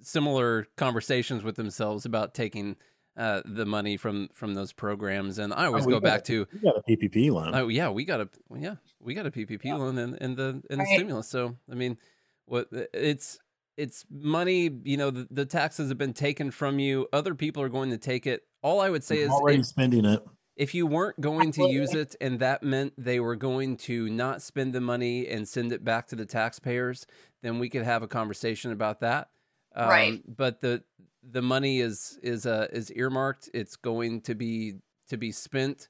[0.00, 2.76] similar conversations with themselves about taking
[3.18, 5.38] uh, the money from from those programs.
[5.38, 7.50] And I always oh, go back a, to we got a PPP loan.
[7.54, 9.74] Oh yeah, we got a yeah we got a PPP yeah.
[9.74, 10.94] loan in, in the in the right.
[10.94, 11.28] stimulus.
[11.28, 11.98] So I mean,
[12.46, 13.40] what it's
[13.76, 14.70] it's money.
[14.84, 17.08] You know, the, the, taxes have been taken from you.
[17.12, 18.42] Other people are going to take it.
[18.62, 20.24] All I would say is already if, spending it.
[20.56, 24.42] If you weren't going to use it, and that meant they were going to not
[24.42, 27.06] spend the money and send it back to the taxpayers,
[27.42, 29.28] then we could have a conversation about that.
[29.76, 30.22] Um, right.
[30.26, 30.82] But the
[31.30, 33.50] the money is is uh, is earmarked.
[33.54, 34.74] It's going to be
[35.08, 35.88] to be spent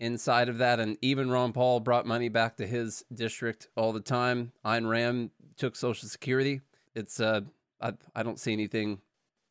[0.00, 0.78] inside of that.
[0.80, 4.52] And even Ron Paul brought money back to his district all the time.
[4.64, 6.60] Ayn Rand took Social Security.
[6.94, 7.40] It's uh,
[7.80, 9.00] I I don't see anything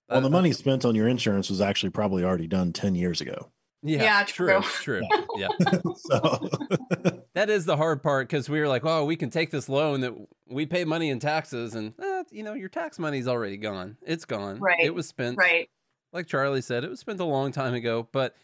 [0.09, 3.19] Well, the Uh, money spent on your insurance was actually probably already done 10 years
[3.21, 3.51] ago.
[3.83, 5.01] Yeah, Yeah, true, true.
[5.01, 5.07] true.
[5.37, 5.49] Yeah,
[5.97, 6.49] so,
[7.37, 10.01] that is the hard part because we were like, oh, we can take this loan
[10.01, 10.13] that
[10.47, 13.97] we pay money in taxes, and eh, you know, your tax money's already gone.
[14.05, 14.59] It's gone.
[14.59, 15.37] Right, It was spent.
[15.37, 15.69] Right.
[16.13, 18.35] Like Charlie said, it was spent a long time ago, but.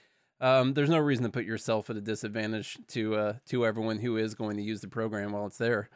[0.41, 4.17] Um, there's no reason to put yourself at a disadvantage to uh, to everyone who
[4.17, 5.89] is going to use the program while it's there.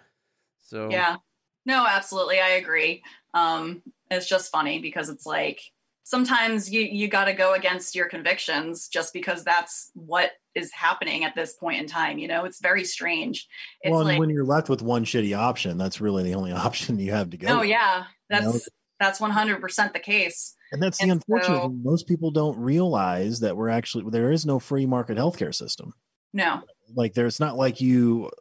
[0.62, 1.18] So Yeah.
[1.66, 2.40] No, absolutely.
[2.40, 3.04] I agree.
[3.34, 5.60] Um, it's just funny because it's like
[6.08, 11.26] sometimes you, you got to go against your convictions just because that's what is happening
[11.26, 12.18] at this point in time.
[12.18, 13.46] You know, it's very strange.
[13.82, 16.52] It's well, and like, when you're left with one shitty option, that's really the only
[16.68, 17.48] option you have to go.
[17.50, 17.68] oh, with.
[17.68, 18.52] yeah, You know?
[18.54, 18.70] that's,
[19.02, 20.56] that's 100% the case.
[20.72, 21.82] And that's the unfortunate so- thing.
[21.84, 25.94] Most people don't realize that we're actually, there is no free market healthcare system.
[26.32, 26.62] No.
[26.96, 28.32] Like there's not like you,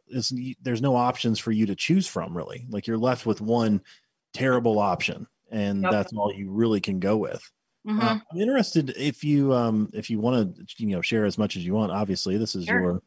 [0.61, 2.65] there's no options for you to choose from really.
[2.69, 3.81] Like you're left with one
[4.33, 5.91] terrible option and Yep.
[5.91, 7.41] that's all you really can go with.
[7.85, 8.01] Mhm.
[8.01, 11.55] Uh, I'm interested if you um if you want to you know share as much
[11.57, 11.91] as you want.
[11.91, 12.69] Obviously, this is Sure.
[12.69, 13.01] your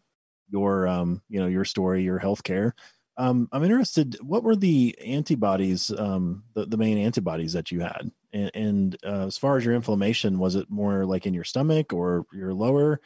[0.51, 2.73] your um you know your story, your healthcare.
[3.17, 4.17] Um, I'm interested.
[4.23, 5.91] What were the antibodies?
[5.93, 9.75] Um, the the main antibodies that you had, and, and uh, as far as your
[9.75, 13.01] inflammation, was it more like in your stomach or your lower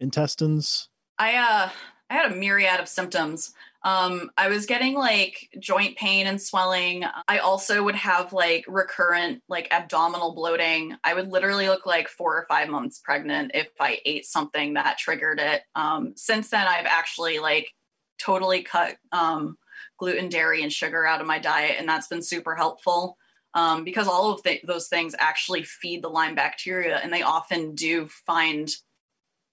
[0.00, 0.90] intestines?
[1.18, 1.70] I uh
[2.10, 3.54] I had a myriad of symptoms.
[3.82, 7.04] Um I was getting like joint pain and swelling.
[7.28, 10.96] I also would have like recurrent like abdominal bloating.
[11.04, 14.98] I would literally look like 4 or 5 months pregnant if I ate something that
[14.98, 15.62] triggered it.
[15.74, 17.72] Um since then I've actually like
[18.18, 19.56] totally cut um
[19.98, 23.16] gluten, dairy and sugar out of my diet and that's been super helpful.
[23.52, 27.74] Um, because all of the, those things actually feed the Lyme bacteria and they often
[27.74, 28.70] do find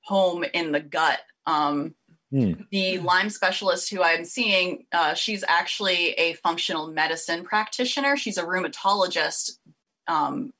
[0.01, 1.19] home in the gut.
[1.47, 1.95] Um,
[2.29, 2.53] Hmm.
[2.71, 8.17] the Lyme specialist who I'm seeing, uh, she's actually a functional medicine practitioner.
[8.17, 9.59] She's a rheumatologist
[10.07, 10.51] um,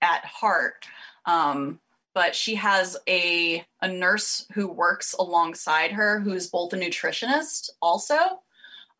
[0.00, 0.86] at heart.
[1.26, 1.80] Um,
[2.14, 8.16] but she has a a nurse who works alongside her who's both a nutritionist also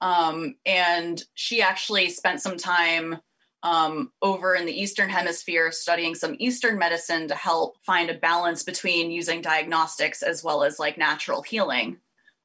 [0.00, 3.18] um, and she actually spent some time
[3.62, 8.62] um, over in the eastern hemisphere studying some eastern medicine to help find a balance
[8.62, 11.98] between using diagnostics as well as like natural healing.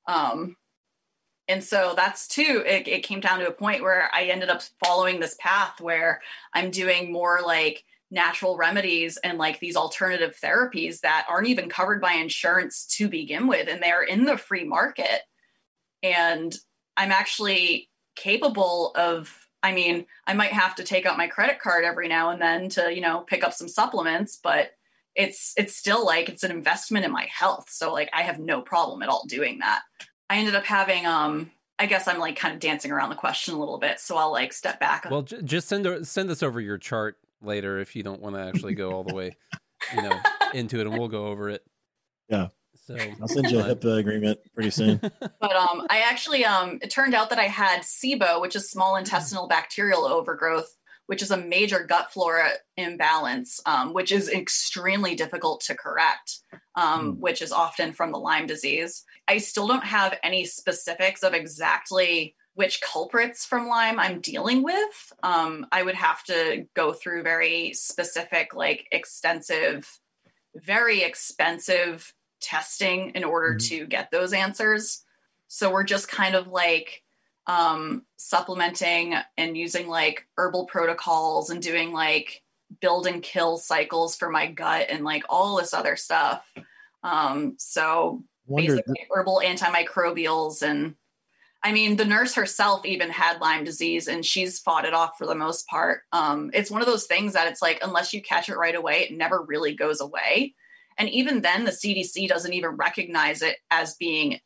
[0.07, 0.55] Um,
[1.47, 4.61] and so that's too it, it came down to a point where i ended up
[4.83, 6.21] following this path where
[6.53, 12.01] i'm doing more like natural remedies and like these alternative therapies that aren't even covered
[12.01, 15.21] by insurance to begin with and they're in the free market.
[16.03, 16.55] And
[16.95, 21.83] i'm actually capable of i mean i might have to take out my credit card
[21.83, 24.71] every now and then to you know pick up some supplements but
[25.15, 28.61] it's it's still like it's an investment in my health so like i have no
[28.61, 29.81] problem at all doing that
[30.29, 33.53] i ended up having um i guess i'm like kind of dancing around the question
[33.53, 36.43] a little bit so i'll like step back Well, j- just send o- send us
[36.43, 39.31] over your chart later if you don't want to actually go all the way,
[39.95, 40.19] you know,
[40.55, 41.63] into it, and we'll go over it.
[42.29, 42.47] Yeah.
[42.87, 44.99] So I'll send you a HIPAA agreement pretty soon.
[45.39, 48.95] but um i actually um it turned out that i had sibo which is small
[48.95, 55.61] intestinal bacterial overgrowth which is a major gut flora imbalance um, which is extremely difficult
[55.61, 56.39] to correct
[56.75, 57.19] um, Hmm.
[57.19, 62.35] which is often from the lyme disease i still don't have any specifics of exactly
[62.53, 67.73] which culprits from lyme i'm dealing with um, i would have to go through very
[67.73, 69.99] specific like extensive
[70.55, 73.67] very expensive testing in order Mhm.
[73.69, 75.03] to get those answers.
[75.47, 77.03] So we're just kind of like
[77.49, 82.43] um, supplementing and using like herbal protocols and doing like
[82.81, 86.43] build and kill cycles for my gut and like all this other stuff.
[87.03, 90.95] Um, so Wonder basically herbal antimicrobials and
[91.63, 95.25] I mean the nurse herself even had Lyme disease and she's fought it off for
[95.25, 96.01] the most part.
[96.11, 99.03] Um, it's one of those things that it's like unless you catch it right away,
[99.03, 100.53] it never really goes away.
[100.97, 104.39] And even then, the CDC doesn't even recognize it as being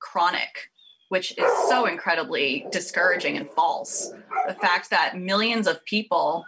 [0.00, 0.70] chronic,
[1.08, 4.12] which is so incredibly discouraging and false.
[4.46, 6.44] The fact that millions of people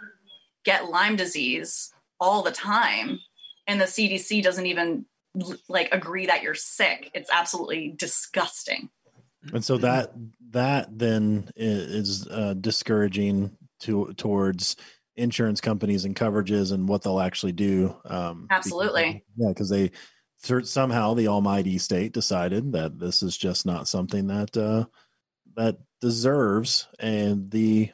[0.63, 3.19] get Lyme disease all the time
[3.67, 5.05] and the CDC doesn't even
[5.69, 7.09] like agree that you're sick.
[7.13, 8.89] It's absolutely disgusting.
[9.53, 10.11] and so that
[10.51, 14.75] that then is uh, discouraging to towards
[15.15, 19.23] insurance companies and coverages and what they'll actually do um because- Absolutely.
[19.35, 19.91] yeah because they
[20.37, 24.85] cer- somehow the almighty state decided that this is just not something that uh
[25.55, 27.91] that deserves and the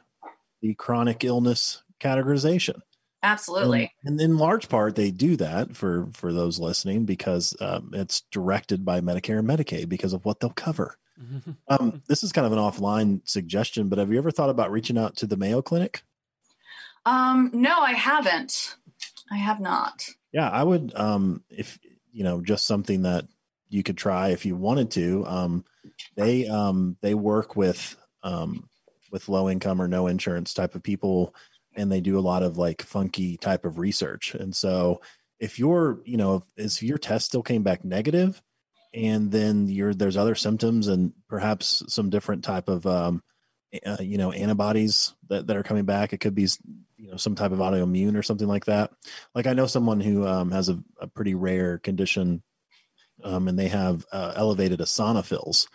[0.62, 2.80] the chronic illness categorization
[3.24, 3.92] Absolutely.
[4.04, 8.22] and, and in large part they do that for for those listening because um, it's
[8.30, 10.96] directed by medicare and medicaid because of what they'll cover
[11.68, 14.96] um, this is kind of an offline suggestion, but have you ever thought about reaching
[14.98, 16.02] out to the Mayo Clinic?
[17.04, 18.76] Um, no, I haven't.
[19.30, 20.08] I have not.
[20.32, 20.92] Yeah, I would.
[20.94, 21.78] Um, if
[22.12, 23.26] you know, just something that
[23.68, 25.24] you could try if you wanted to.
[25.26, 25.64] Um,
[26.16, 28.68] they um, they work with um,
[29.10, 31.34] with low income or no insurance type of people,
[31.74, 34.34] and they do a lot of like funky type of research.
[34.34, 35.00] And so,
[35.38, 38.40] if your you know if your test still came back negative,
[38.94, 43.22] and then you're there's other symptoms and perhaps some different type of um,
[43.84, 46.12] uh, you know antibodies that, that are coming back.
[46.12, 46.48] It could be
[46.96, 48.90] you know some type of autoimmune or something like that.
[49.34, 52.42] Like i know someone who um, has a, a, pretty rare condition
[53.22, 55.66] um, and they have uh, elevated eosinophils.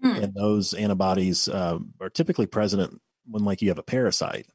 [0.00, 0.16] Hmm.
[0.16, 4.46] and those antibodies uh, are typically present when like you have a parasite.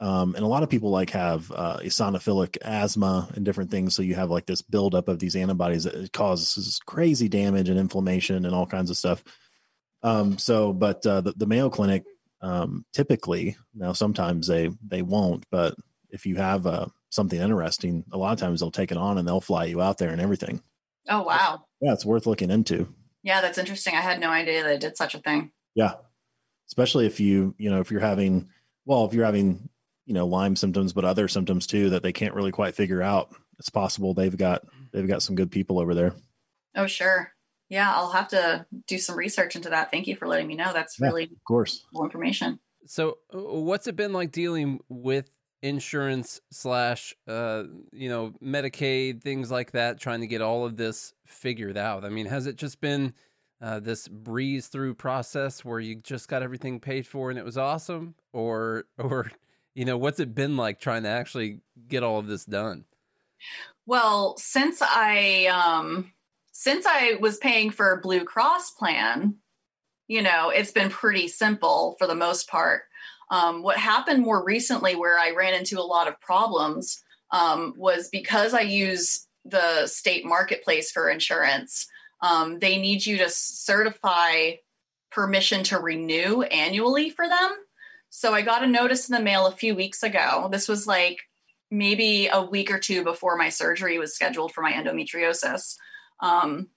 [0.00, 3.94] Um, and a lot of people like have uh, eosinophilic asthma and different things.
[3.94, 8.46] So you have like this buildup of these antibodies that causes crazy damage and inflammation
[8.46, 9.22] and all kinds of stuff.
[10.02, 12.04] Um, so but uh, the, the mayo clinic
[12.40, 15.74] um, typically now sometimes they they won't but
[16.10, 19.26] if you have uh, something interesting a lot of times they'll take it on and
[19.26, 20.62] they'll fly you out there and everything.
[21.08, 21.64] Oh wow.
[21.80, 22.88] Yeah it's worth looking into.
[23.22, 23.94] Yeah that's interesting.
[23.94, 25.50] I had no idea they did such a thing.
[25.74, 25.94] Yeah.
[26.68, 28.48] Especially if you you know if you're having
[28.86, 29.68] well if you're having
[30.06, 33.34] you know lyme symptoms but other symptoms too that they can't really quite figure out
[33.58, 34.62] it's possible they've got
[34.92, 36.14] they've got some good people over there.
[36.76, 37.32] Oh sure
[37.68, 39.90] yeah, I'll have to do some research into that.
[39.90, 40.72] Thank you for letting me know.
[40.72, 42.58] That's yeah, really of course cool information.
[42.86, 45.30] So, uh, what's it been like dealing with
[45.62, 51.12] insurance slash, uh, you know, Medicaid things like that, trying to get all of this
[51.26, 52.04] figured out?
[52.04, 53.12] I mean, has it just been
[53.60, 57.58] uh, this breeze through process where you just got everything paid for and it was
[57.58, 59.30] awesome, or, or,
[59.74, 62.86] you know, what's it been like trying to actually get all of this done?
[63.86, 66.12] Well, since I um
[66.58, 69.36] since I was paying for a Blue Cross plan,
[70.08, 72.82] you know, it's been pretty simple for the most part.
[73.30, 77.00] Um, what happened more recently, where I ran into a lot of problems,
[77.30, 81.86] um, was because I use the state marketplace for insurance.
[82.22, 84.54] Um, they need you to certify
[85.12, 87.52] permission to renew annually for them.
[88.10, 90.48] So I got a notice in the mail a few weeks ago.
[90.50, 91.20] This was like
[91.70, 95.76] maybe a week or two before my surgery was scheduled for my endometriosis.
[96.20, 96.68] Um,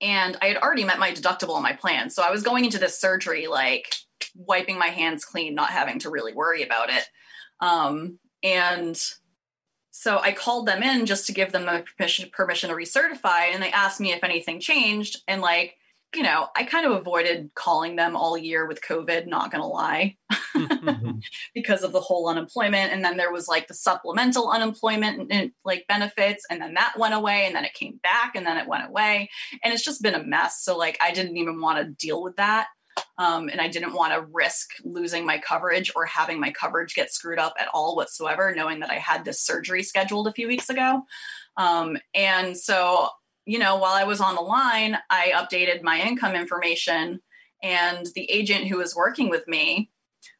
[0.00, 2.10] and I had already met my deductible on my plan.
[2.10, 3.94] So I was going into this surgery like
[4.34, 7.04] wiping my hands clean, not having to really worry about it.
[7.60, 9.00] Um, and
[9.90, 13.52] so I called them in just to give them the permission, permission to recertify.
[13.52, 15.18] And they asked me if anything changed.
[15.28, 15.76] And like,
[16.14, 19.66] you know, I kind of avoided calling them all year with COVID, not going to
[19.66, 20.16] lie,
[21.54, 22.92] because of the whole unemployment.
[22.92, 26.44] And then there was like the supplemental unemployment and, and, like benefits.
[26.50, 27.46] And then that went away.
[27.46, 29.30] And then it came back and then it went away.
[29.62, 30.62] And it's just been a mess.
[30.62, 32.66] So, like, I didn't even want to deal with that.
[33.16, 37.12] Um, and I didn't want to risk losing my coverage or having my coverage get
[37.12, 40.70] screwed up at all whatsoever, knowing that I had this surgery scheduled a few weeks
[40.70, 41.02] ago.
[41.56, 43.10] Um, and so
[43.50, 47.20] you know, while I was on the line, I updated my income information,
[47.64, 49.90] and the agent who was working with me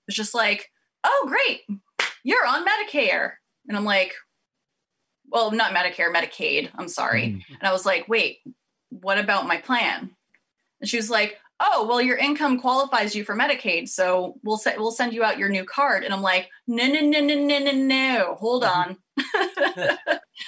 [0.06, 0.70] was just like,
[1.02, 1.62] "Oh, great,
[2.22, 3.32] you're on Medicare,"
[3.66, 4.14] and I'm like,
[5.28, 6.70] "Well, not Medicare, Medicaid.
[6.76, 7.54] I'm sorry." Mm-hmm.
[7.54, 8.38] And I was like, "Wait,
[8.90, 10.14] what about my plan?"
[10.80, 14.76] And she was like, "Oh, well, your income qualifies you for Medicaid, so we'll se-
[14.78, 17.58] we'll send you out your new card." And I'm like, "No, no, no, no, no,
[17.58, 18.36] no, no.
[18.38, 18.90] Hold mm-hmm.
[18.90, 18.96] on."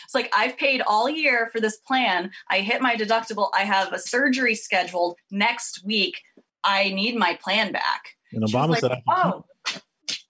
[0.05, 2.31] it's like I've paid all year for this plan.
[2.51, 3.51] I hit my deductible.
[3.55, 6.21] I have a surgery scheduled next week.
[6.65, 8.03] I need my plan back.
[8.33, 9.45] And Obama like, said, "Oh,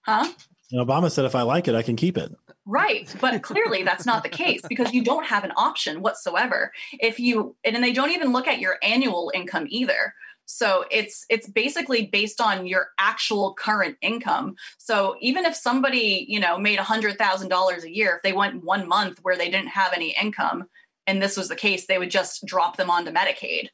[0.05, 0.31] huh?"
[0.71, 2.31] And Obama said, "If I like it, I can keep it."
[2.65, 6.71] Right, but clearly that's not the case because you don't have an option whatsoever.
[6.93, 10.13] If you and they don't even look at your annual income either.
[10.45, 14.55] So it's it's basically based on your actual current income.
[14.77, 19.19] So even if somebody, you know, made $100,000 a year, if they went one month
[19.23, 20.65] where they didn't have any income
[21.07, 23.67] and this was the case, they would just drop them onto Medicaid.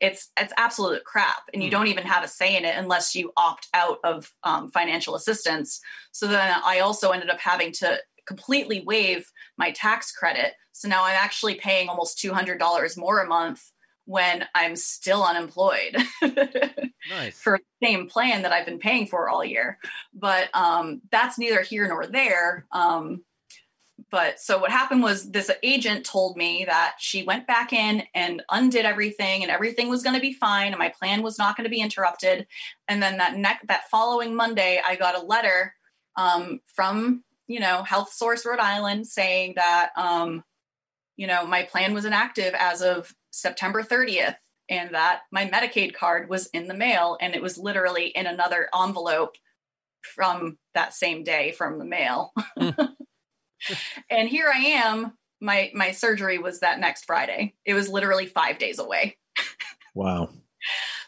[0.00, 1.72] It's it's absolute crap, and you mm.
[1.72, 5.80] don't even have a say in it unless you opt out of um, financial assistance.
[6.12, 9.26] So then I also ended up having to completely waive
[9.58, 10.52] my tax credit.
[10.72, 13.62] So now I'm actually paying almost two hundred dollars more a month
[14.10, 15.96] when I'm still unemployed
[17.10, 17.38] nice.
[17.38, 19.78] for the same plan that I've been paying for all year.
[20.12, 22.66] But um, that's neither here nor there.
[22.72, 23.22] Um,
[24.10, 28.42] but so what happened was this agent told me that she went back in and
[28.50, 31.64] undid everything and everything was going to be fine and my plan was not going
[31.64, 32.46] to be interrupted.
[32.88, 35.74] And then that neck that following Monday, I got a letter
[36.16, 40.44] um, from you know Health Source Rhode Island saying that um,
[41.16, 44.36] you know my plan was inactive as of September 30th
[44.68, 48.68] and that my Medicaid card was in the mail and it was literally in another
[48.74, 49.34] envelope
[50.02, 52.32] from that same day from the mail.
[54.10, 55.12] and here I am.
[55.40, 57.54] My my surgery was that next Friday.
[57.64, 59.16] It was literally 5 days away.
[59.94, 60.28] wow.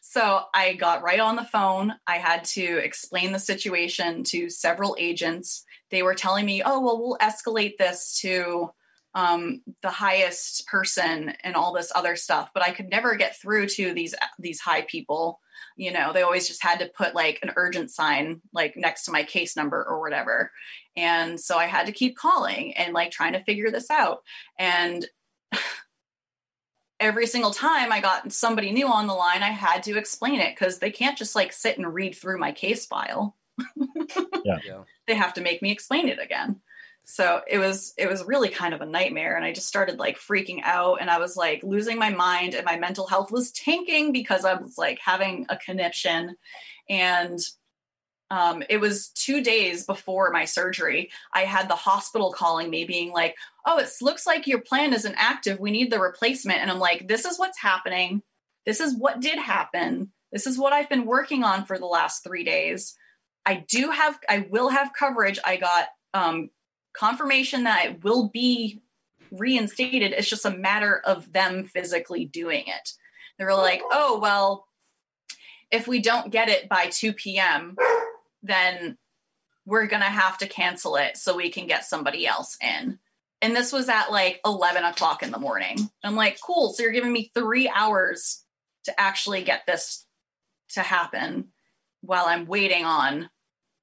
[0.01, 1.95] So I got right on the phone.
[2.07, 5.65] I had to explain the situation to several agents.
[5.91, 8.71] They were telling me, "Oh, well, we'll escalate this to
[9.15, 13.69] um, the highest person and all this other stuff." But I could never get through
[13.69, 15.41] to these these high people
[15.77, 19.13] you know they always just had to put like an urgent sign like next to
[19.13, 20.51] my case number or whatever
[20.97, 24.23] and so i had to keep calling and like trying to figure this out
[24.59, 25.07] and
[27.01, 30.55] every single time i got somebody new on the line i had to explain it
[30.55, 33.37] because they can't just like sit and read through my case file
[34.45, 34.59] yeah.
[34.67, 34.83] Yeah.
[35.07, 36.61] they have to make me explain it again
[37.05, 40.19] so it was it was really kind of a nightmare and i just started like
[40.19, 44.13] freaking out and i was like losing my mind and my mental health was tanking
[44.13, 46.37] because i was like having a conniption
[46.89, 47.41] and
[48.33, 53.13] um, it was two days before my surgery i had the hospital calling me being
[53.13, 56.79] like oh it looks like your plan isn't active we need the replacement and i'm
[56.79, 58.23] like this is what's happening
[58.67, 62.25] this is what did happen this is what i've been working on for the last
[62.25, 62.97] three days
[63.45, 66.51] i do have i will have coverage i got um,
[66.95, 68.83] confirmation that it will be
[69.33, 70.13] reinstated.
[70.13, 72.93] It's just a matter of them physically doing it.
[73.39, 74.67] They were like, oh, well,
[75.71, 77.77] if we don't get it by 2 p.m.,
[78.43, 78.97] then
[79.65, 82.99] we're going to have to cancel it so we can get somebody else in.
[83.41, 85.77] And this was at like 11 o'clock in the morning.
[86.05, 86.73] I'm like, cool.
[86.73, 88.45] So you're giving me three hours
[88.85, 90.07] to actually get this
[90.71, 91.49] to happen
[92.01, 93.29] while I'm waiting on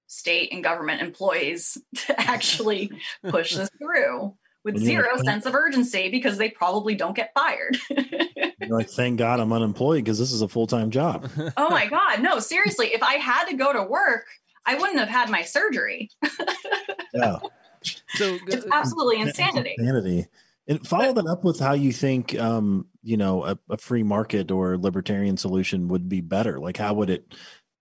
[0.07, 2.91] state and government employees to actually
[3.27, 4.33] push this through
[4.65, 7.77] with zero sense of urgency because they probably don't get fired.
[8.69, 11.29] like, thank God I'm unemployed because this is a full time job.
[11.55, 12.21] oh my God.
[12.21, 12.87] No, seriously.
[12.87, 14.25] If I had to go to work,
[14.69, 16.11] I wouldn't have had my surgery.
[17.13, 17.37] yeah.
[18.09, 19.75] So it's absolutely insanity.
[19.79, 20.27] Insanity.
[20.67, 24.51] And follow that up with how you think, um, you know, a, a free market
[24.51, 26.59] or libertarian solution would be better.
[26.59, 27.33] Like, how would it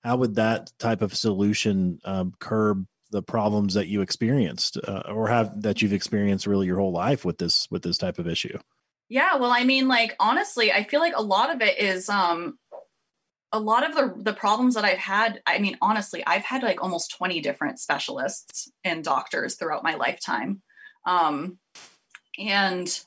[0.02, 5.28] how would that type of solution um, curb the problems that you experienced uh, or
[5.28, 8.58] have that you've experienced really your whole life with this with this type of issue
[9.08, 12.58] yeah well i mean like honestly i feel like a lot of it is um
[13.52, 16.82] a lot of the the problems that i've had i mean honestly i've had like
[16.82, 20.62] almost 20 different specialists and doctors throughout my lifetime
[21.06, 21.58] um
[22.38, 23.00] and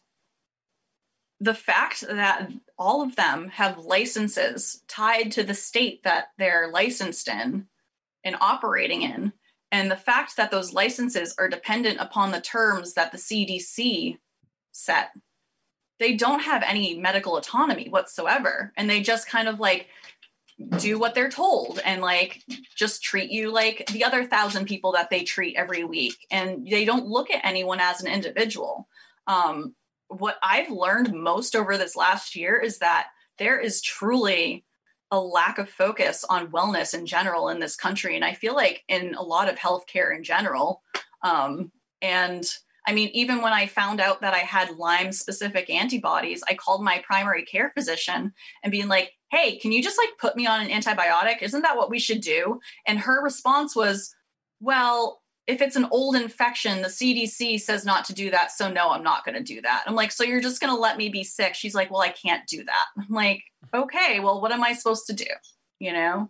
[1.42, 7.28] the fact that all of them have licenses tied to the state that they're licensed
[7.28, 7.66] in
[8.24, 9.34] and operating in,
[9.72, 14.20] and the fact that those licenses are dependent upon the terms that the CDC
[14.72, 15.10] set,
[16.00, 18.72] they don't have any medical autonomy whatsoever.
[18.78, 19.88] And they just kind of like
[20.78, 22.44] do what they're told and like
[22.76, 26.16] just treat you like the other thousand people that they treat every week.
[26.32, 28.88] And they don't look at anyone as an individual.
[29.28, 29.76] Um,
[30.08, 33.08] what I've learned most over this last year is that
[33.38, 34.66] there is truly
[35.12, 38.16] a lack of focus on wellness in general in this country.
[38.16, 40.82] And I feel like in a lot of healthcare in general.
[41.22, 42.50] Um, and
[42.88, 46.84] I mean, even when I found out that I had Lyme specific antibodies, I called
[46.84, 48.34] my primary care physician
[48.64, 51.42] and being like, hey, can you just like put me on an antibiotic?
[51.42, 52.60] Isn't that what we should do?
[52.86, 54.14] And her response was,
[54.60, 58.52] well, if it's an old infection, the CDC says not to do that.
[58.52, 59.84] So, no, I'm not going to do that.
[59.88, 61.56] I'm like, so you're just going to let me be sick?
[61.56, 62.86] She's like, well, I can't do that.
[62.98, 65.26] I'm like, okay, well, what am I supposed to do?
[65.80, 66.30] You know?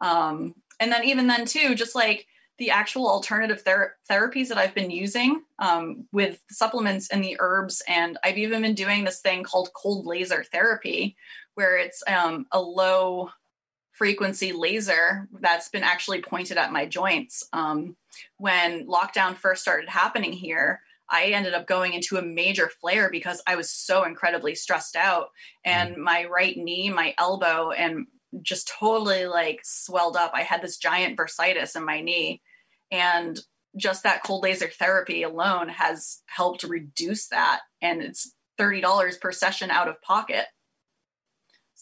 [0.00, 2.26] Um, and then, even then, too, just like
[2.58, 7.82] the actual alternative ther- therapies that I've been using um, with supplements and the herbs.
[7.88, 11.16] And I've even been doing this thing called cold laser therapy,
[11.54, 13.30] where it's um, a low
[13.92, 17.46] frequency laser that's been actually pointed at my joints.
[17.52, 17.96] Um,
[18.38, 20.80] when lockdown first started happening here,
[21.10, 25.28] I ended up going into a major flare because I was so incredibly stressed out.
[25.64, 26.02] And mm-hmm.
[26.02, 28.06] my right knee, my elbow, and
[28.40, 30.32] just totally like swelled up.
[30.34, 32.40] I had this giant bursitis in my knee.
[32.90, 33.38] And
[33.76, 37.60] just that cold laser therapy alone has helped reduce that.
[37.82, 40.46] And it's $30 per session out of pocket.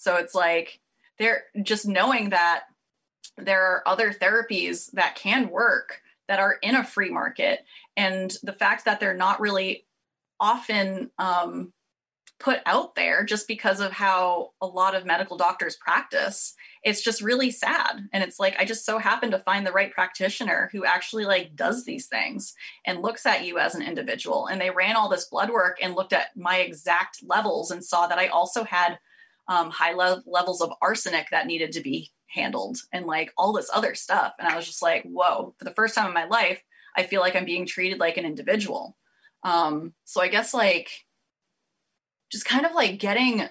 [0.00, 0.80] So it's like,
[1.18, 2.62] they're just knowing that
[3.36, 7.64] there are other therapies that can work that are in a free market
[7.96, 9.84] and the fact that they're not really
[10.38, 11.72] often um,
[12.38, 17.20] put out there just because of how a lot of medical doctors practice it's just
[17.20, 18.08] really sad.
[18.12, 21.54] And it's like i just so happen to find the right practitioner who actually like
[21.54, 22.54] does these things
[22.86, 24.46] and looks at you as an individual.
[24.46, 28.06] And they ran all this blood work and looked at my exact levels and saw
[28.06, 28.98] that i also had
[29.50, 33.68] um, high le- levels of arsenic that needed to be handled and like all this
[33.74, 34.32] other stuff.
[34.38, 36.62] And I was just like, whoa, for the first time in my life,
[36.96, 38.96] I feel like I'm being treated like an individual.
[39.42, 40.88] Um, so I guess like
[42.30, 43.42] just kind of like getting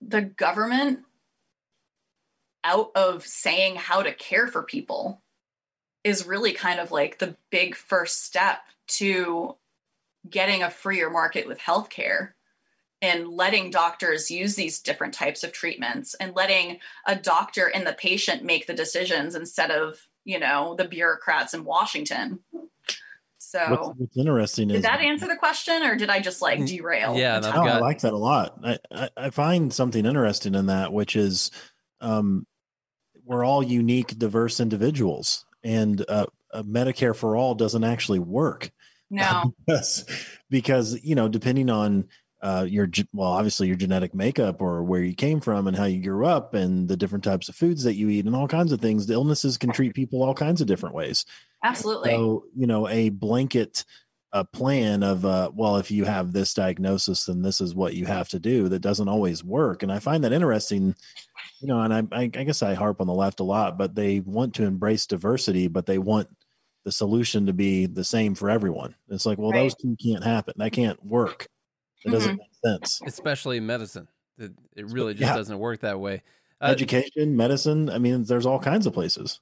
[0.00, 1.00] the government
[2.62, 5.20] out of saying how to care for people
[6.04, 9.56] is really kind of like the big first step to
[10.28, 12.30] getting a freer market with healthcare
[13.02, 17.92] and letting doctors use these different types of treatments and letting a doctor and the
[17.92, 22.40] patient make the decisions instead of you know the bureaucrats in washington
[23.38, 26.64] so what's, what's interesting did is that answer the question or did i just like
[26.66, 28.58] derail Yeah, and I've Oh, I like that a lot.
[28.64, 31.50] I, I, I find something interesting in that, which is
[32.00, 32.46] um,
[33.24, 38.70] we're all unique, diverse individuals, and uh, uh, Medicare for all doesn't actually work.
[39.10, 40.06] no because,
[40.48, 42.08] because you know, depending on
[42.46, 46.00] uh, your well, obviously your genetic makeup or where you came from and how you
[46.00, 48.80] grew up and the different types of foods that you eat and all kinds of
[48.80, 51.24] things, the illnesses can treat people all kinds of different ways.
[51.64, 53.84] absolutely So, you know, a blanket
[54.32, 58.06] uh, plan of, uh, well, if you have this diagnosis, then this is what you
[58.06, 59.82] have to do, that doesn't always work.
[59.82, 60.94] And I find that interesting,
[61.60, 63.96] you know, and I, I, I guess I harp on the left a lot, but
[63.96, 66.28] they want to embrace diversity, but they want
[66.84, 68.94] the solution to be the same for everyone.
[69.08, 69.62] It's like, well, Right.
[69.62, 70.54] those two can't happen.
[70.58, 71.48] That can't work.
[72.04, 73.00] It doesn't make sense.
[73.06, 74.08] especially in medicine.
[74.38, 75.36] It, it really just Yeah.
[75.36, 76.22] doesn't work that way.
[76.60, 79.40] Uh, Education, medicine, I mean, there's all kinds of places.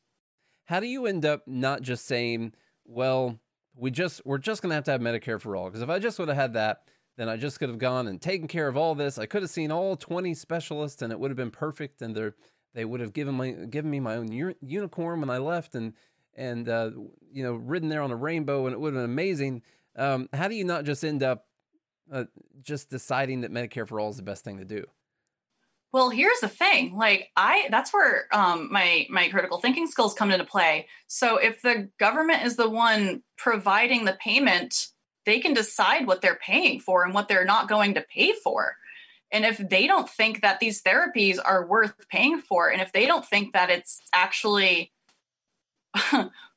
[0.64, 3.38] how do you end up not just saying, "Well,
[3.76, 5.66] we just we're just gonna have to have Medicare for all"?
[5.66, 6.84] Because if I just would have had that,
[7.16, 9.18] then I just could have gone and taken care of all this.
[9.18, 12.00] I could have seen all twenty specialists, and it would have been perfect.
[12.02, 12.30] And they
[12.72, 15.92] they would have given my given me my own u- unicorn when I left, and
[16.34, 16.90] and uh,
[17.30, 19.62] you know ridden there on a rainbow, and it would have been amazing.
[19.96, 21.46] Um, how do you not just end up
[22.12, 22.24] uh,
[22.62, 24.84] just deciding that Medicare for all is the best thing to do?
[25.94, 26.96] Well, here's the thing.
[26.96, 30.88] Like I that's where um my my critical thinking skills come into play.
[31.06, 34.88] So if the government is the one providing the payment,
[35.24, 38.74] they can decide what they're paying for and what they're not going to pay for.
[39.30, 43.06] And if they don't think that these therapies are worth paying for and if they
[43.06, 44.92] don't think that it's actually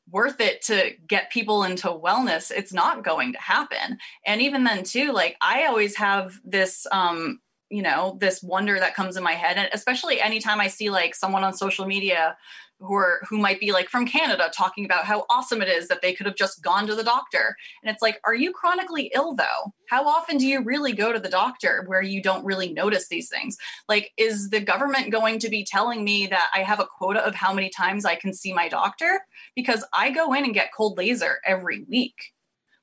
[0.09, 3.97] worth it to get people into wellness, it's not going to happen.
[4.25, 7.39] And even then too, like I always have this um
[7.69, 11.13] you know this wonder that comes in my head and especially anytime i see like
[11.13, 12.37] someone on social media
[12.79, 16.01] who are who might be like from canada talking about how awesome it is that
[16.01, 17.55] they could have just gone to the doctor.
[17.81, 19.73] And it's like are you chronically ill though?
[19.89, 23.29] How often do you really go to the doctor where you don't really notice these
[23.29, 23.57] things?
[23.89, 27.35] Like is the government going to be telling me that i have a quota of
[27.35, 29.21] how many times i can see my doctor?
[29.55, 32.33] Because i go in and get cold laser every week.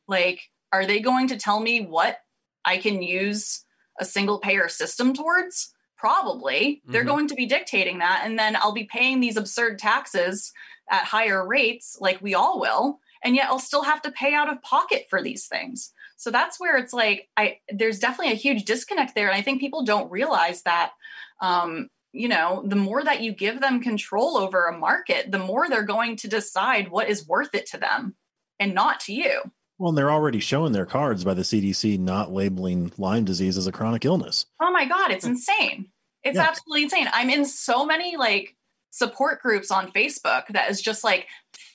[0.09, 0.41] Like
[0.73, 2.19] are they going to tell me what
[2.65, 3.64] i can use
[4.01, 5.75] a single payer system towards?
[5.97, 6.83] Probably.
[6.87, 7.07] They're Mhm.
[7.07, 8.23] going to be dictating that.
[8.25, 10.53] And then I'll be paying these absurd taxes
[10.91, 13.01] at higher rates, like we all will.
[13.23, 15.93] And yet I'll still have to pay out of pocket for these things.
[16.17, 19.29] So that's where it's like, I there's definitely a huge disconnect there.
[19.29, 20.93] And I think people don't realize that
[21.41, 25.69] um, you know, the more that you give them control over a market, the more
[25.69, 28.15] they're going to decide what is worth it to them
[28.61, 29.51] and not to you.
[29.79, 33.67] Well, and they're already showing their cards by the CDC not labeling Lyme disease as
[33.67, 34.47] a chronic illness.
[34.61, 35.91] Oh my god, it's insane.
[36.23, 36.43] It's Yeah.
[36.49, 37.09] absolutely insane.
[37.13, 38.57] I'm in so many like
[38.95, 41.27] support groups on Facebook that is just like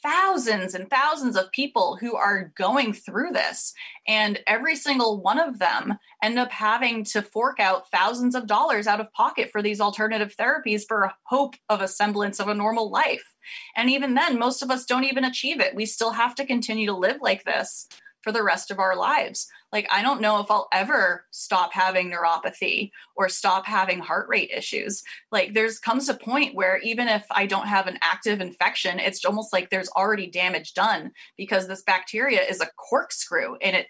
[0.01, 3.73] thousands and thousands of people who are going through this
[4.07, 8.87] and every single one of them end up having to fork out thousands of dollars
[8.87, 12.53] out of pocket for these alternative therapies for a hope of a semblance of a
[12.53, 13.35] normal life.
[13.75, 15.75] And even then most of us don't even achieve it.
[15.75, 17.89] We still have to continue to live like this
[18.21, 19.47] for the rest of our lives.
[19.71, 24.51] Like, I don't know if I'll ever stop having neuropathy or stop having heart rate
[24.55, 25.03] issues.
[25.31, 29.23] Like, there's comes a point where even if I don't have an active infection, it's
[29.23, 33.87] almost like there's already damage done because this bacteria is a corkscrew and it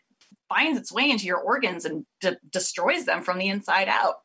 [0.49, 4.15] finds its way into your organs and de- destroys them from the inside out.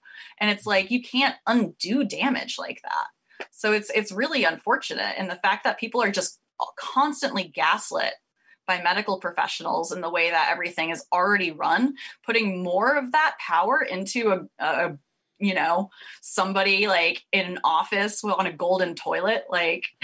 [0.41, 3.47] And it's like you can't undo damage like that.
[3.51, 6.39] So it's it's really unfortunate, and the fact that people are just
[6.79, 8.15] constantly gaslit
[8.67, 11.95] by medical professionals in the way that everything is already run,
[12.25, 14.99] putting more of that power into a, a
[15.41, 15.91] you know
[16.23, 19.45] somebody like in an office on a golden toilet.
[19.51, 19.85] Like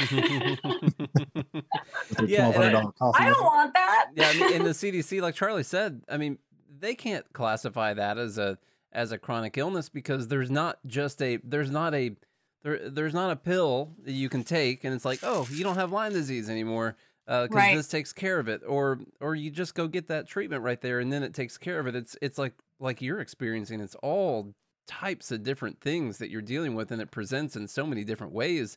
[2.26, 2.84] Yeah, and I-
[3.14, 4.06] I don't want that.
[4.14, 6.38] yeah, and in the CDC, like Charlie said, I mean,
[6.78, 8.58] they can't classify that as a
[8.92, 12.16] as a chronic illness because there's not just a there's not a
[12.62, 15.76] there, there's not a pill that you can take and it's like oh you don't
[15.76, 16.96] have Lyme disease anymore
[17.28, 17.76] Uh, because Right.
[17.76, 20.98] this takes care of it or or you just go get that treatment right there
[21.00, 21.94] and then it takes care of it.
[21.94, 23.80] It's it's like like you're experiencing.
[23.80, 24.52] It's all
[24.86, 28.32] types of different things that you're dealing with and it presents in so many different
[28.32, 28.76] ways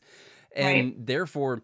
[0.54, 1.06] and Right.
[1.06, 1.62] therefore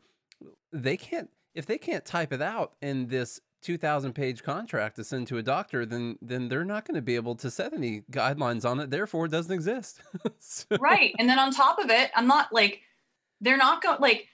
[0.73, 5.29] they can't if they can't type it out in this 2000 page contract to send
[5.29, 8.69] to a doctor then then they're not going to be able to set any guidelines
[8.69, 10.01] on it therefore it doesn't exist
[10.41, 12.81] So- right and then on top of it i'm not like
[13.41, 14.27] they're not going like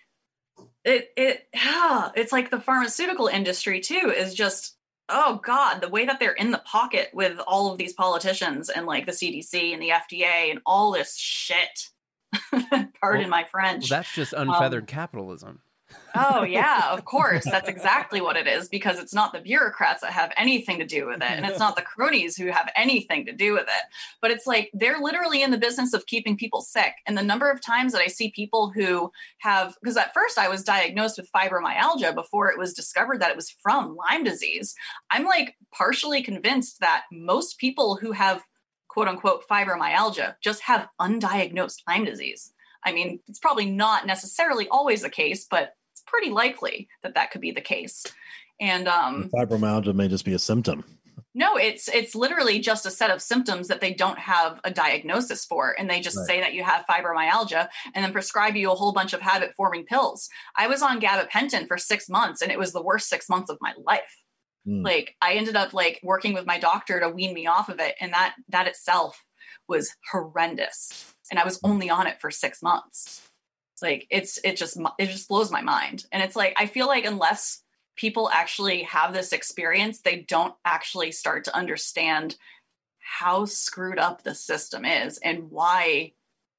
[0.87, 4.74] it it yeah, it's like the pharmaceutical industry too is just
[5.11, 8.87] oh god the way that they're in the pocket with all of these politicians and
[8.87, 11.91] like the cdc and the fda and all this shit.
[12.51, 13.89] Pardon Well- my well, french.
[13.89, 15.61] that's just unfeathered um, capitalism
[16.14, 17.45] oh yeah of course.
[17.45, 21.07] That's exactly what it is because it's not the bureaucrats that have anything to do
[21.07, 23.84] with it and it's not the cronies who have anything to do with it.
[24.20, 27.51] But it's like they're literally in the business of keeping people sick and the number
[27.51, 31.30] of times that i see people who have because at first i was diagnosed with
[31.32, 34.74] fibromyalgia before it was discovered that it was from lyme disease.
[35.11, 38.43] I'm like partially convinced that most people who have
[38.89, 42.53] quote unquote fibromyalgia just have undiagnosed lyme disease
[42.87, 47.30] I mean, it's probably not necessarily always the case, but it's pretty likely that that
[47.32, 48.05] could be the case.
[48.61, 50.84] And um, Fibromyalgia may just be a symptom.
[51.34, 55.45] no, it's it's literally just a set of symptoms that they don't have a diagnosis
[55.45, 56.26] for, and they just Right.
[56.26, 59.84] say that you have fibromyalgia and then prescribe you a whole bunch of habit forming
[59.84, 60.30] pills.
[60.57, 63.59] I was on gabapentin for six months, and it was the worst six months of
[63.61, 64.22] my life.
[64.66, 64.84] Mm.
[64.84, 67.95] Like I ended up like working with my doctor to wean me off of it,
[68.01, 69.22] and that that itself
[69.68, 71.12] was horrendous.
[71.31, 73.22] And I was only on it for six months.
[73.74, 76.87] It's like it's it just it just blows my mind, and it's like I feel
[76.87, 77.62] like unless
[77.95, 82.37] people actually have this experience, they don't actually start to understand
[83.01, 86.12] how screwed up the system is and why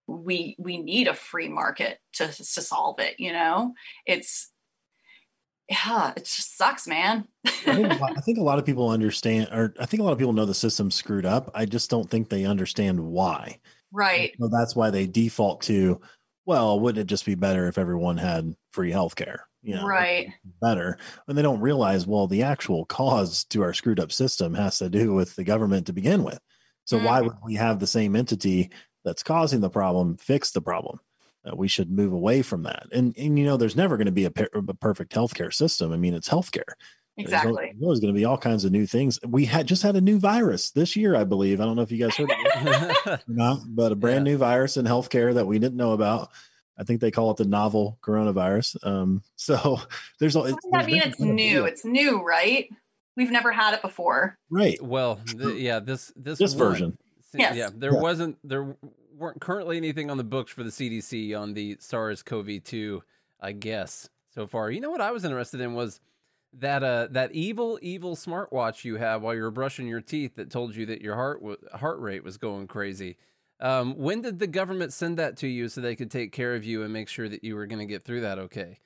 [0.06, 3.20] we we need a free market to to solve it.
[3.20, 3.74] You know,
[4.06, 4.52] it's
[5.70, 7.28] yeah, it just sucks, man.
[7.46, 10.14] I think, lot- I think a lot of people understand, or I think a lot
[10.14, 11.52] of people know the system's screwed up.
[11.54, 13.60] I just don't think they understand why.
[13.92, 14.34] Right.
[14.40, 16.02] So that's why they default to,
[16.46, 19.40] well, wouldn't it just be better if everyone had free healthcare?
[19.64, 20.34] You know, Right.
[20.62, 20.98] better.
[21.28, 24.90] And they don't realize, well, the actual cause to our screwed up system has to
[24.90, 26.40] do with the government to begin with.
[26.86, 27.24] So why Mhm.
[27.26, 28.72] would we have the same entity
[29.04, 31.00] that's causing the problem fix the problem?
[31.46, 32.88] Uh, we should move away from that.
[32.92, 35.92] And and you know, there's never going to be a, per- a perfect healthcare system.
[35.92, 36.74] I mean, it's healthcare.
[37.18, 37.66] There's al- Exactly.
[37.74, 39.20] There's always going to be all kinds of new things.
[39.28, 41.60] We had just had a new virus this year, I believe.
[41.60, 44.38] I don't know if you guys heard of it or not, but a brand new
[44.38, 46.30] virus in healthcare that we didn't know about.
[46.80, 48.86] I think they call it the novel coronavirus.
[48.86, 49.80] Um, so
[50.20, 50.44] there's all.
[50.44, 51.66] What that mean it's new?
[51.66, 52.70] It's new, right?
[53.16, 54.38] We've never had it before.
[54.52, 54.80] right.
[54.80, 56.98] well th- yeah this this This one- version.
[57.32, 57.56] See, Yes.
[57.56, 58.00] Yeah, there Yeah.
[58.02, 58.78] wasn't there
[59.18, 63.02] weren't currently anything on the books for the CDC on the SARS-CoV-2,
[63.42, 64.70] I guess, so far.
[64.72, 66.00] You know what I was interested in was
[66.60, 70.50] that uh that evil evil smartwatch you have while you were brushing your teeth that
[70.50, 73.18] told you that your heart w- heart rate was going crazy.
[73.60, 76.64] Um, when did the government send that to you so they could take care of
[76.64, 78.78] you and make sure that you were going to get through that okay?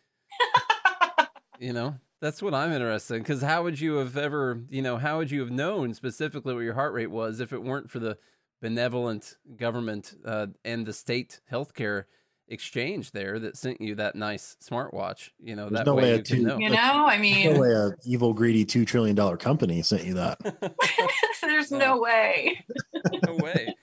[1.60, 4.98] you know, that's what I'm interested in because how would you have ever, you know,
[4.98, 8.00] how would you have known specifically what your heart rate was if it weren't for
[8.00, 8.18] the
[8.62, 12.06] benevolent government uh, and the state healthcare
[12.52, 15.30] exchange there that sent you that nice smartwatch?
[15.42, 16.58] You know, There's that no way way a you two- know.
[16.58, 20.04] You know, I mean, No mean, way a evil, greedy, two trillion dollar company sent
[20.06, 20.38] you that.
[21.42, 22.64] there's no way.
[23.28, 23.76] no way.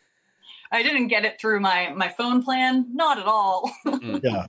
[0.71, 2.87] I didn't get it through my my phone plan.
[2.95, 3.71] Not at all.
[4.23, 4.47] yeah.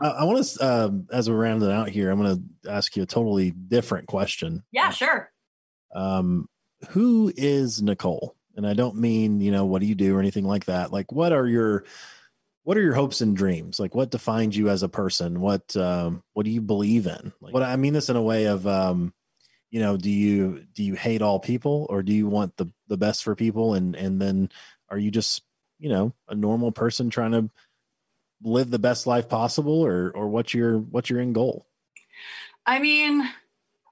[0.00, 3.02] I, I want to, um, as we're rounding out here, I'm going to ask you
[3.02, 4.62] a totally different question.
[4.72, 5.30] yeah, sure.
[5.94, 6.48] um
[6.90, 10.44] who is nicole and i don't mean you know what do you do or anything
[10.44, 11.84] like that like what are your
[12.64, 13.78] what are your hopes and dreams?
[13.78, 15.40] Like what defines you as a person?
[15.40, 17.32] What um what do you believe in?
[17.40, 19.12] Like what i mean this in a way of um
[19.70, 22.96] you know do you do you hate all people or do you want the the
[22.96, 23.74] best for people?
[23.74, 24.50] And and then
[24.88, 25.42] are you just
[25.78, 27.50] you know a normal person trying to
[28.42, 31.66] live the best life possible or or what's your what's your end goal?
[32.66, 33.28] I mean,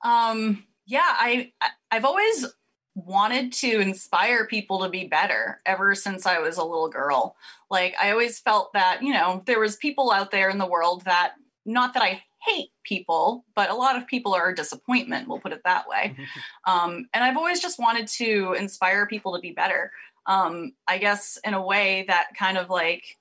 [0.02, 2.46] um, yeah, I I- I've always
[2.94, 7.36] wanted to inspire people to be better ever since I was a little girl.
[7.70, 11.04] Like I always felt that, you know, there was people out there in the world
[11.04, 11.34] that
[11.64, 15.52] not that I hate people, but a lot of people are a disappointment, we'll put
[15.52, 16.16] it that way.
[16.64, 19.90] Um, and I've always just wanted to inspire people to be better.
[20.26, 23.18] Um, I guess in a way that kind of like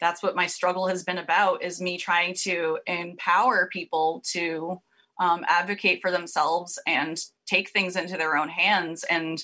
[0.00, 4.82] that's what my struggle has been about is me trying to empower people to
[5.22, 7.16] um, advocate for themselves and
[7.46, 9.04] take things into their own hands.
[9.04, 9.42] And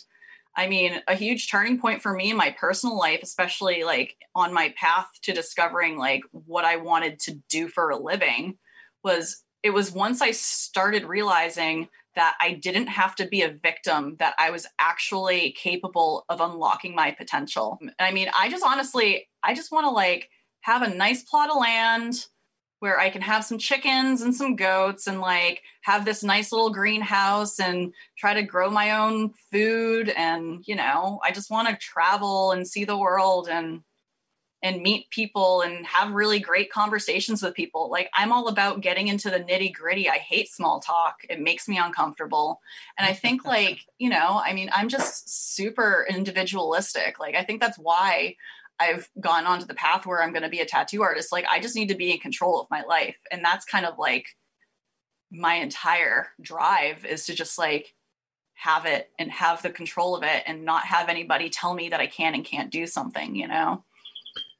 [0.57, 4.53] i mean a huge turning point for me in my personal life especially like on
[4.53, 8.57] my path to discovering like what i wanted to do for a living
[9.05, 14.17] was it was once i started realizing that i didn't have to be a victim
[14.19, 17.79] that i was actually capable of unlocking my potential.
[17.99, 20.31] I mean i just honestly i just want to like
[20.63, 22.27] have a nice plot of land
[22.81, 26.71] where I can have some chickens and some goats and like have this nice little
[26.71, 31.77] greenhouse and try to grow my own food and you know I just want to
[31.77, 33.83] travel and see the world and
[34.63, 37.91] and meet people and have really great conversations with people.
[37.91, 40.09] Like I'm all about getting into the nitty gritty.
[40.09, 41.19] I hate small talk.
[41.29, 42.61] It makes me uncomfortable.
[42.99, 47.21] And I think like, you know, I mean, I'm just super individualistic.
[47.21, 48.37] Like I think that's why
[48.81, 51.33] I've gone onto the path where I'm going to be a tattoo artist.
[51.33, 53.17] Like I just need to be in control of my life.
[53.31, 54.29] And that's kind of like
[55.31, 57.95] my entire drive is to just like
[58.55, 62.01] have it and have the control of it and not have anybody tell me that
[62.01, 63.85] I can and can't do something, you know?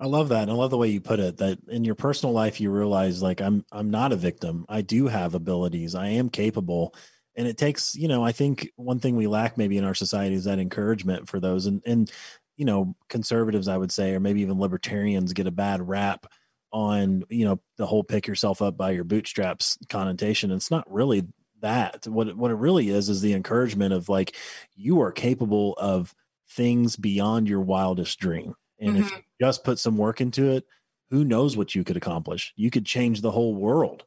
[0.01, 0.49] I love that.
[0.49, 3.41] I love the way you put it that in your personal life you realize like
[3.41, 4.65] I'm I'm not a victim.
[4.69, 5.95] I do have abilities.
[5.95, 6.95] I am capable.
[7.37, 10.35] And it takes, you know, I think one thing we lack maybe in our society
[10.35, 12.11] is that encouragement for those and and
[12.59, 16.27] you know, conservatives I would say or maybe even libertarians get a bad rap
[16.71, 20.51] on, you know, the whole pick yourself up by your bootstraps connotation.
[20.51, 21.27] It's not really
[21.61, 22.07] that.
[22.07, 24.37] What what it really is is the encouragement of like
[24.77, 26.15] you are capable of
[26.51, 29.05] things beyond your wildest dream and mm-hmm.
[29.05, 30.67] if you just put some work into it,
[31.11, 32.53] who knows what you could accomplish?
[32.57, 34.05] You could change the whole world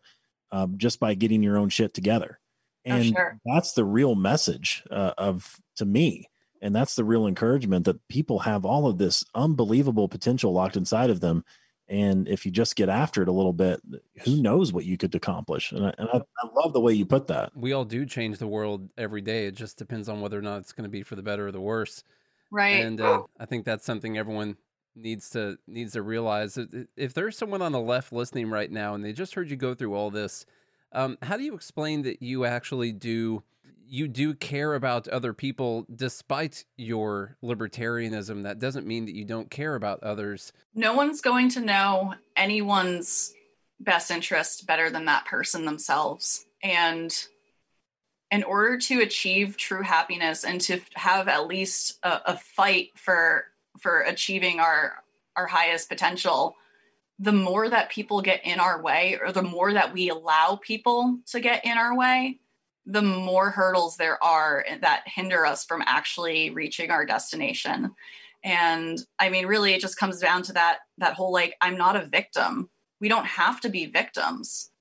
[0.52, 2.40] um, just by getting your own shit together.
[2.88, 3.40] Oh, and oh, sure.
[3.46, 6.30] that's the real message uh, of to me.
[6.62, 11.10] And that's the real encouragement that people have all of this unbelievable potential locked inside
[11.10, 11.44] of them.
[11.90, 13.82] And if you just get after it a little bit,
[14.24, 15.72] who knows what you could accomplish?
[15.74, 17.52] And I, and I, I love the way you put that.
[17.56, 19.48] We all do change the world every day.
[19.48, 21.52] It just depends on whether or not it's going to be for the better or
[21.52, 22.04] the worse.
[22.50, 22.86] Right.
[22.86, 24.56] And uh, I think that's something everyone
[24.96, 26.60] needs to needs to realize
[26.98, 29.74] if there's someone on the left listening right now and they just heard you go
[29.74, 30.46] through all this,
[30.92, 33.44] um, how do you explain that you actually do
[33.92, 38.44] you do care about other people despite your libertarianism?
[38.44, 40.54] That doesn't mean that you don't care about others.
[40.74, 43.34] No one's going to know anyone's
[43.82, 46.46] best interest better than that person themselves.
[46.64, 47.14] And
[48.32, 53.44] in order to achieve true happiness and to have at least a, a, fight for
[53.78, 55.04] for achieving our
[55.36, 56.56] our highest potential
[57.20, 61.20] the more that people get in our way or the more that we allow people
[61.28, 62.40] to get in our way
[62.86, 67.92] the more hurdles there are that hinder us from actually reaching our destination
[68.44, 71.96] and i mean really it just comes down to that that whole like i'm not
[71.96, 72.70] a victim
[73.00, 74.72] we don't have to be victims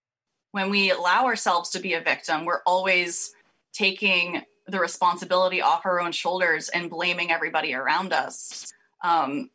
[0.53, 3.35] when we allow ourselves to be a victim we're always
[3.73, 8.73] taking the responsibility off our own shoulders and blaming everybody around us.
[9.03, 9.51] Um,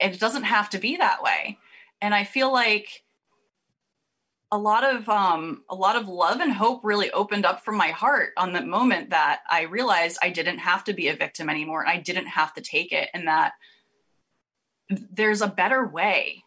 [0.00, 1.58] it doesn't have to be that way.
[2.00, 3.02] And I feel like
[4.56, 7.88] a lot of um, a lot of love and hope really opened up from my
[7.88, 11.82] heart on the moment that I realized I didn't have to be a victim anymore.
[11.82, 13.52] And I didn't have to take it, and that
[14.88, 16.42] there's a better way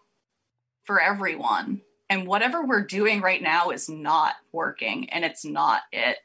[0.85, 1.81] for everyone.
[2.09, 6.17] And whatever we're doing right now is not working, and it's not it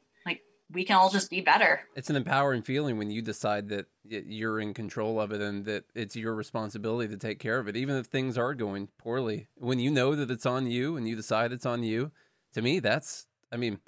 [0.75, 1.83] we can all just be better.
[1.95, 5.85] It's an empowering feeling when you decide that you're in control of it and that
[5.95, 9.47] it's your responsibility to take care of it, even if things are going poorly.
[9.57, 12.11] When you know that it's on you and you decide it's on you,
[12.55, 13.79] to me, that's, I mean,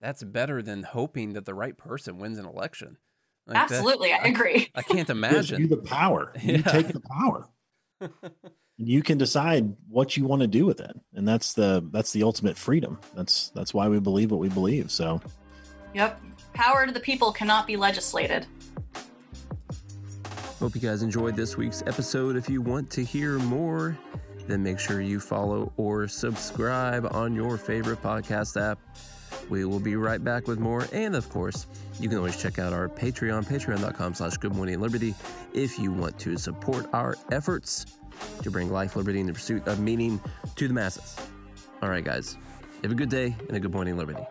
[0.00, 2.98] that's better than hoping that the right person wins an election.
[3.46, 4.70] Like Absolutely, that, I agree.
[4.74, 5.60] I, I can't imagine.
[5.60, 6.32] you the power.
[6.42, 6.62] You yeah.
[6.62, 7.48] take the power.
[8.76, 12.22] you can decide what you want to do with it, and that's the that's the
[12.22, 12.98] ultimate freedom.
[13.14, 14.90] That's that's why we believe what we believe.
[14.92, 15.20] So
[15.94, 16.20] Yep.
[16.52, 18.46] Power to the people cannot be legislated.
[20.58, 22.36] Hope you guys enjoyed this week's episode.
[22.36, 23.98] If you want to hear more,
[24.46, 28.78] then make sure you follow or subscribe on your favorite podcast app.
[29.48, 30.86] We will be right back with more.
[30.92, 31.66] And of course,
[31.98, 35.14] you can always check out our Patreon, patreon.com slash good morning liberty,
[35.52, 37.86] if you want to support our efforts
[38.42, 40.20] to bring life, liberty, and the pursuit of meaning
[40.54, 41.16] to the masses.
[41.82, 42.36] All right, guys,
[42.82, 44.22] have a good day and a good morning, liberty.